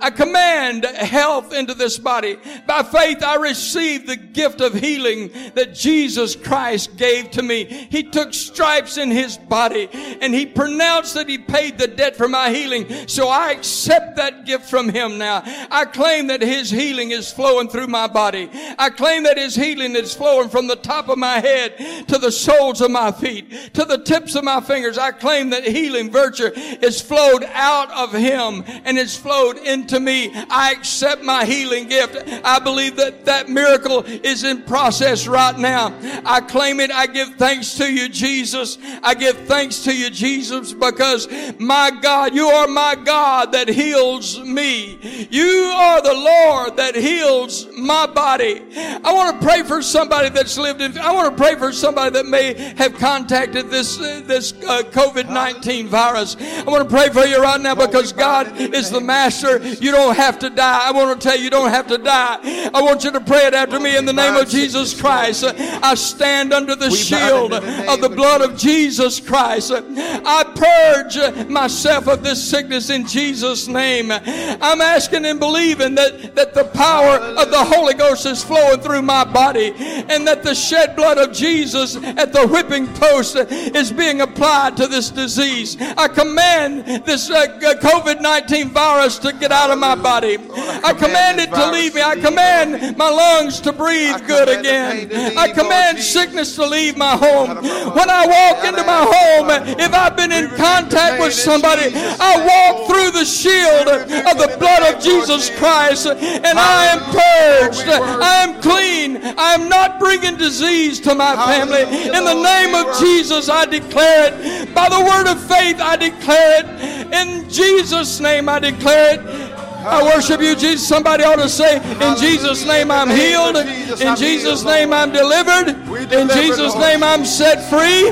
I 0.00 0.10
command 0.10 0.84
health 0.84 1.52
into 1.52 1.74
this 1.74 1.98
body. 1.98 2.36
By 2.66 2.82
faith, 2.82 3.22
I 3.22 3.36
receive 3.36 4.06
the 4.06 4.16
gift 4.16 4.60
of 4.60 4.74
healing 4.74 5.30
that 5.54 5.74
Jesus 5.74 6.34
Christ 6.34 6.96
gave 6.96 7.30
to 7.32 7.42
me. 7.42 7.64
He 7.64 8.02
took 8.02 8.34
stripes 8.34 8.98
in 8.98 9.10
his 9.10 9.38
body 9.38 9.88
and 9.92 10.34
he 10.34 10.46
pronounced 10.46 11.14
that 11.14 11.28
he 11.28 11.38
paid 11.38 11.78
the 11.78 11.86
debt 11.86 12.16
for 12.16 12.28
my 12.28 12.50
healing. 12.50 13.06
So 13.06 13.28
I 13.28 13.52
accept 13.52 14.16
that 14.16 14.44
gift 14.44 14.68
from 14.68 14.88
him 14.88 15.18
now. 15.18 15.42
I 15.70 15.84
claim 15.84 16.26
that 16.28 16.42
his 16.42 16.70
healing 16.70 17.12
is 17.12 17.32
flowing 17.32 17.68
through 17.68 17.86
my 17.86 18.06
body. 18.08 18.50
I 18.78 18.90
claim 18.90 19.22
that 19.24 19.38
his 19.38 19.54
healing 19.54 19.94
is 19.94 20.14
flowing 20.14 20.48
from 20.48 20.66
the 20.66 20.76
top 20.76 21.08
of 21.08 21.18
my 21.18 21.38
head 21.38 22.08
to 22.08 22.18
the 22.18 22.32
soles 22.32 22.80
of 22.80 22.90
my 22.90 23.12
feet, 23.12 23.74
to 23.74 23.84
the 23.84 23.98
tips 23.98 24.34
of 24.34 24.44
my 24.44 24.60
fingers. 24.60 24.98
I 24.98 25.12
claim 25.12 25.50
that 25.50 25.64
healing 25.64 26.10
virtue 26.10 26.50
is 26.54 27.00
flowed 27.00 27.44
out 27.52 27.90
of 27.92 28.12
him 28.12 28.64
and 28.84 28.98
it's 28.98 29.16
flowed 29.16 29.51
into 29.58 30.00
me. 30.00 30.32
I 30.50 30.72
accept 30.72 31.22
my 31.22 31.44
healing 31.44 31.88
gift. 31.88 32.16
I 32.44 32.58
believe 32.58 32.96
that 32.96 33.24
that 33.24 33.48
miracle 33.48 34.04
is 34.06 34.44
in 34.44 34.62
process 34.62 35.26
right 35.26 35.58
now. 35.58 35.94
I 36.24 36.40
claim 36.40 36.80
it. 36.80 36.90
I 36.90 37.06
give 37.06 37.34
thanks 37.36 37.74
to 37.74 37.92
you, 37.92 38.08
Jesus. 38.08 38.78
I 39.02 39.14
give 39.14 39.36
thanks 39.46 39.84
to 39.84 39.94
you, 39.94 40.10
Jesus, 40.10 40.72
because 40.72 41.28
my 41.58 41.90
God, 41.90 42.34
you 42.34 42.46
are 42.46 42.68
my 42.68 42.94
God 42.94 43.52
that 43.52 43.68
heals 43.68 44.40
me. 44.40 44.98
You 45.30 45.72
are 45.74 46.02
the 46.02 46.14
Lord 46.14 46.76
that 46.76 46.94
heals 46.94 47.68
my 47.76 48.06
body. 48.06 48.62
I 48.76 49.12
want 49.12 49.40
to 49.40 49.46
pray 49.46 49.62
for 49.62 49.82
somebody 49.82 50.28
that's 50.28 50.56
lived 50.58 50.80
in, 50.80 50.96
I 50.98 51.12
want 51.12 51.36
to 51.36 51.42
pray 51.42 51.56
for 51.56 51.72
somebody 51.72 52.10
that 52.10 52.26
may 52.26 52.54
have 52.76 52.94
contacted 52.94 53.70
this, 53.70 54.00
uh, 54.00 54.22
this 54.24 54.52
uh, 54.52 54.82
COVID-19 54.90 55.86
virus. 55.86 56.36
I 56.38 56.64
want 56.64 56.88
to 56.88 56.94
pray 56.94 57.08
for 57.08 57.24
you 57.24 57.40
right 57.40 57.60
now 57.60 57.74
because 57.74 58.12
God 58.12 58.56
is 58.56 58.90
the 58.90 59.00
master 59.00 59.41
you 59.42 59.90
don't 59.90 60.16
have 60.16 60.38
to 60.40 60.50
die. 60.50 60.88
I 60.88 60.92
want 60.92 61.20
to 61.20 61.28
tell 61.28 61.36
you, 61.36 61.44
you 61.44 61.50
don't 61.50 61.70
have 61.70 61.86
to 61.88 61.98
die. 61.98 62.38
I 62.72 62.82
want 62.82 63.04
you 63.04 63.10
to 63.12 63.20
pray 63.20 63.46
it 63.46 63.54
after 63.54 63.78
me 63.80 63.96
in 63.96 64.04
the 64.04 64.12
name 64.12 64.36
of 64.36 64.48
Jesus 64.48 64.98
Christ. 64.98 65.44
I 65.44 65.94
stand 65.94 66.52
under 66.52 66.74
the 66.74 66.90
shield 66.90 67.52
of 67.52 68.00
the 68.00 68.08
blood 68.08 68.40
of 68.40 68.56
Jesus 68.56 69.20
Christ. 69.20 69.72
I 69.74 70.44
purge 70.54 71.48
myself 71.48 72.08
of 72.08 72.22
this 72.22 72.42
sickness 72.42 72.90
in 72.90 73.06
Jesus' 73.06 73.68
name. 73.68 74.10
I'm 74.10 74.80
asking 74.80 75.24
and 75.24 75.38
believing 75.38 75.94
that, 75.96 76.34
that 76.34 76.54
the 76.54 76.64
power 76.64 77.16
of 77.16 77.50
the 77.50 77.64
Holy 77.64 77.94
Ghost 77.94 78.26
is 78.26 78.42
flowing 78.42 78.80
through 78.80 79.02
my 79.02 79.24
body 79.24 79.72
and 79.76 80.26
that 80.26 80.42
the 80.42 80.54
shed 80.54 80.96
blood 80.96 81.18
of 81.18 81.32
Jesus 81.32 81.96
at 81.96 82.32
the 82.32 82.46
whipping 82.46 82.86
post 82.94 83.36
is 83.36 83.92
being 83.92 84.20
applied 84.20 84.76
to 84.76 84.86
this 84.86 85.10
disease. 85.10 85.76
I 85.80 86.08
command 86.08 87.04
this 87.04 87.30
uh, 87.30 87.46
COVID 87.60 88.20
19 88.20 88.68
virus 88.70 89.18
to 89.18 89.31
get 89.40 89.52
out 89.52 89.70
of 89.70 89.78
my 89.78 89.94
body. 89.94 90.38
I 90.84 90.92
command 90.92 91.40
it 91.40 91.50
to 91.50 91.70
leave 91.70 91.94
me. 91.94 92.02
I 92.02 92.16
command 92.16 92.96
my 92.96 93.08
lungs 93.08 93.60
to 93.60 93.72
breathe 93.72 94.26
good 94.26 94.48
again. 94.48 95.10
I 95.38 95.48
command 95.52 95.98
sickness 95.98 96.54
to 96.56 96.66
leave 96.66 96.96
my 96.96 97.16
home. 97.16 97.56
When 97.94 98.10
I 98.10 98.26
walk 98.26 98.64
into 98.64 98.84
my 98.84 99.04
home, 99.04 99.78
if 99.78 99.92
I've 99.92 100.16
been 100.16 100.32
in 100.32 100.48
contact 100.50 101.20
with 101.20 101.34
somebody, 101.34 101.92
I 101.94 102.32
walk 102.44 102.88
through 102.88 103.10
the 103.12 103.24
shield 103.24 103.88
of 103.88 104.38
the 104.38 104.56
blood 104.58 104.94
of 104.94 105.02
Jesus 105.02 105.50
Christ 105.58 106.06
and 106.06 106.58
I 106.58 106.86
am 106.86 107.00
purged. 107.10 107.88
I 107.88 108.42
am 108.42 108.60
clean. 108.62 109.16
I 109.38 109.54
am 109.54 109.68
not 109.68 109.98
bringing 109.98 110.36
disease 110.36 111.00
to 111.00 111.14
my 111.14 111.34
family. 111.36 111.82
In 111.82 112.24
the 112.24 112.34
name 112.34 112.74
of 112.74 112.98
Jesus, 112.98 113.48
I 113.48 113.66
declare 113.66 114.30
it. 114.32 114.74
By 114.74 114.88
the 114.88 115.00
word 115.00 115.26
of 115.30 115.40
faith, 115.46 115.80
I 115.80 115.96
declare 115.96 116.64
it. 116.64 117.12
In 117.12 117.48
Jesus' 117.48 118.20
name, 118.20 118.48
I 118.48 118.58
declare 118.58 119.11
it. 119.11 119.11
I 119.18 120.02
worship 120.14 120.40
you, 120.40 120.54
Jesus. 120.54 120.86
Somebody 120.86 121.24
ought 121.24 121.36
to 121.36 121.48
say, 121.48 121.76
In 121.76 122.16
Jesus' 122.18 122.64
name 122.64 122.90
I'm 122.90 123.10
healed. 123.10 123.56
In 123.56 124.16
Jesus' 124.16 124.64
name 124.64 124.92
I'm 124.92 125.12
delivered. 125.12 125.68
In 126.12 126.28
Jesus' 126.28 126.74
name 126.76 127.02
I'm 127.02 127.24
set 127.24 127.68
free. 127.68 128.08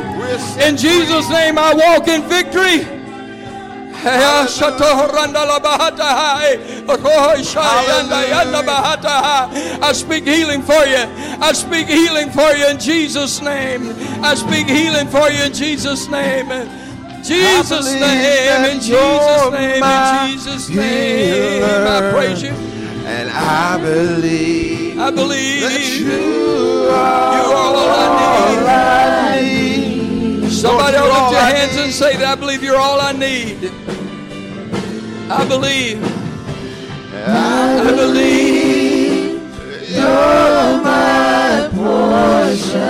In 0.67 0.77
Jesus' 0.77 1.29
name 1.31 1.59
I 1.59 1.73
walk 1.75 2.09
in 2.09 2.23
victory. 2.23 2.87
I 9.83 9.93
speak 9.93 10.25
healing 10.25 10.63
for 10.63 10.85
you. 10.87 11.05
I 11.41 11.53
speak 11.53 11.87
healing 11.87 12.31
for 12.31 12.51
you 12.53 12.67
in 12.69 12.79
Jesus' 12.79 13.43
name. 13.43 13.93
I 14.25 14.35
speak 14.35 14.67
healing 14.69 15.07
for 15.09 15.29
you 15.29 15.45
in 15.45 15.53
Jesus' 15.53 16.09
name. 16.09 16.49
Jesus' 17.23 17.93
name, 17.93 18.65
in 18.65 18.81
Jesus' 18.81 19.53
name, 19.53 19.83
Jesus' 20.41 20.71
name, 20.71 21.63
I 21.63 22.11
praise 22.15 22.43
you. 22.43 22.49
And 22.49 23.29
I 23.29 23.77
believe, 23.77 24.99
I 24.99 25.11
believe 25.11 25.61
that 25.61 25.99
you 26.01 26.89
are, 26.91 27.37
you 27.37 27.53
are 27.53 27.57
all 27.57 27.77
I 27.77 29.37
I 29.37 29.43
need. 29.43 30.51
Somebody 30.51 30.97
Lord, 30.97 31.11
lift 31.11 31.33
your 31.33 31.41
I 31.43 31.51
hands 31.51 31.77
and 31.77 31.93
say 31.93 32.17
that 32.17 32.27
I 32.27 32.35
believe 32.37 32.63
you're 32.63 32.79
all 32.79 33.03
I 33.03 33.13
need. 33.13 33.71
I 35.31 35.47
believe. 35.47 36.03
I 37.13 37.93
believe. 37.95 39.43
You're 39.91 40.81
my 40.83 41.69
portion. 41.75 42.81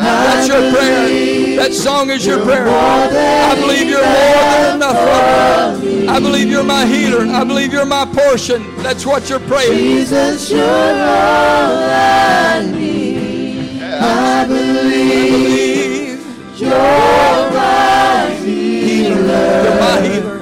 That's 0.00 0.48
your 0.48 0.72
prayer. 0.72 1.17
That 1.58 1.74
song 1.74 2.10
is 2.10 2.24
your 2.24 2.42
prayer. 2.44 2.68
I 2.68 3.54
believe 3.60 3.88
you're 3.88 3.98
more 3.98 4.42
than 4.62 4.76
enough. 4.76 6.08
I 6.08 6.20
believe 6.20 6.48
you're 6.48 6.62
my 6.62 6.86
healer. 6.86 7.26
I 7.26 7.42
believe 7.42 7.72
you're 7.72 7.84
my 7.84 8.04
portion. 8.04 8.62
That's 8.76 9.04
what 9.04 9.28
you're 9.28 9.40
praying. 9.40 9.72
Jesus, 9.72 10.50
you're 10.52 10.62
all 10.62 10.68
I 10.70 12.64
need. 12.64 13.82
I 13.82 14.46
believe 14.46 16.20
you're 16.60 16.70
my 16.70 18.36
healer. 18.40 19.16
you're 19.64 19.80
my 19.80 20.00
healer. 20.08 20.37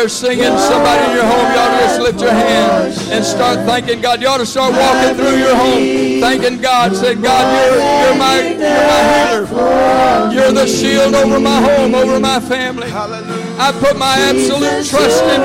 Believe 0.00 0.08
singing, 0.08 0.56
somebody 0.58 1.10
in 1.10 1.16
your 1.16 1.26
home, 1.26 1.52
you 1.52 1.58
ought 1.58 1.78
to 1.78 1.84
just 1.84 2.00
lift 2.00 2.20
your 2.20 2.32
hand 2.32 2.94
and 3.12 3.22
start 3.24 3.58
thanking 3.66 4.00
God. 4.00 4.22
You 4.22 4.28
ought 4.28 4.38
to 4.38 4.46
start 4.46 4.72
walking 4.72 5.14
through 5.14 5.36
your 5.36 5.54
home, 5.54 6.20
thanking 6.20 6.60
God. 6.60 6.96
Say, 6.96 7.14
God, 7.16 7.44
you're, 7.52 7.76
you're 8.08 8.16
my 8.18 8.40
you're 8.40 8.86
my 8.88 9.02
healer. 9.12 10.32
You're 10.32 10.52
the 10.52 10.66
shield 10.66 11.14
over 11.14 11.38
my 11.38 11.60
home, 11.60 11.94
over 11.94 12.18
my 12.18 12.40
family. 12.40 12.88
I 12.90 13.72
put 13.78 13.98
my 13.98 14.16
absolute 14.16 14.86
trust 14.86 15.22
in 15.24 15.42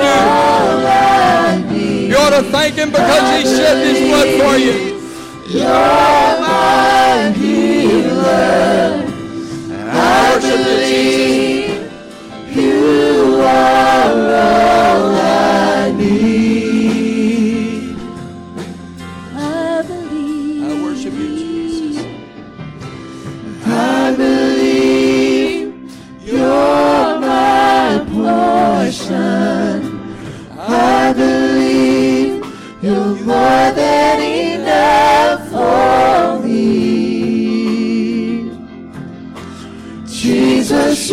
you. 1.68 2.08
You 2.08 2.16
ought 2.16 2.30
to 2.30 2.42
thank 2.50 2.76
Him 2.76 2.90
because 2.90 3.36
He 3.36 3.44
shed 3.44 3.86
His 3.86 4.08
blood 4.08 4.28
for 4.40 4.56
you. 4.56 4.96
you're 5.48 6.40
my 6.40 7.32
healer. 7.36 9.04
I 9.88 10.38
believe 10.40 11.30
you 11.30 11.35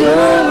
Jesus, 0.04 0.43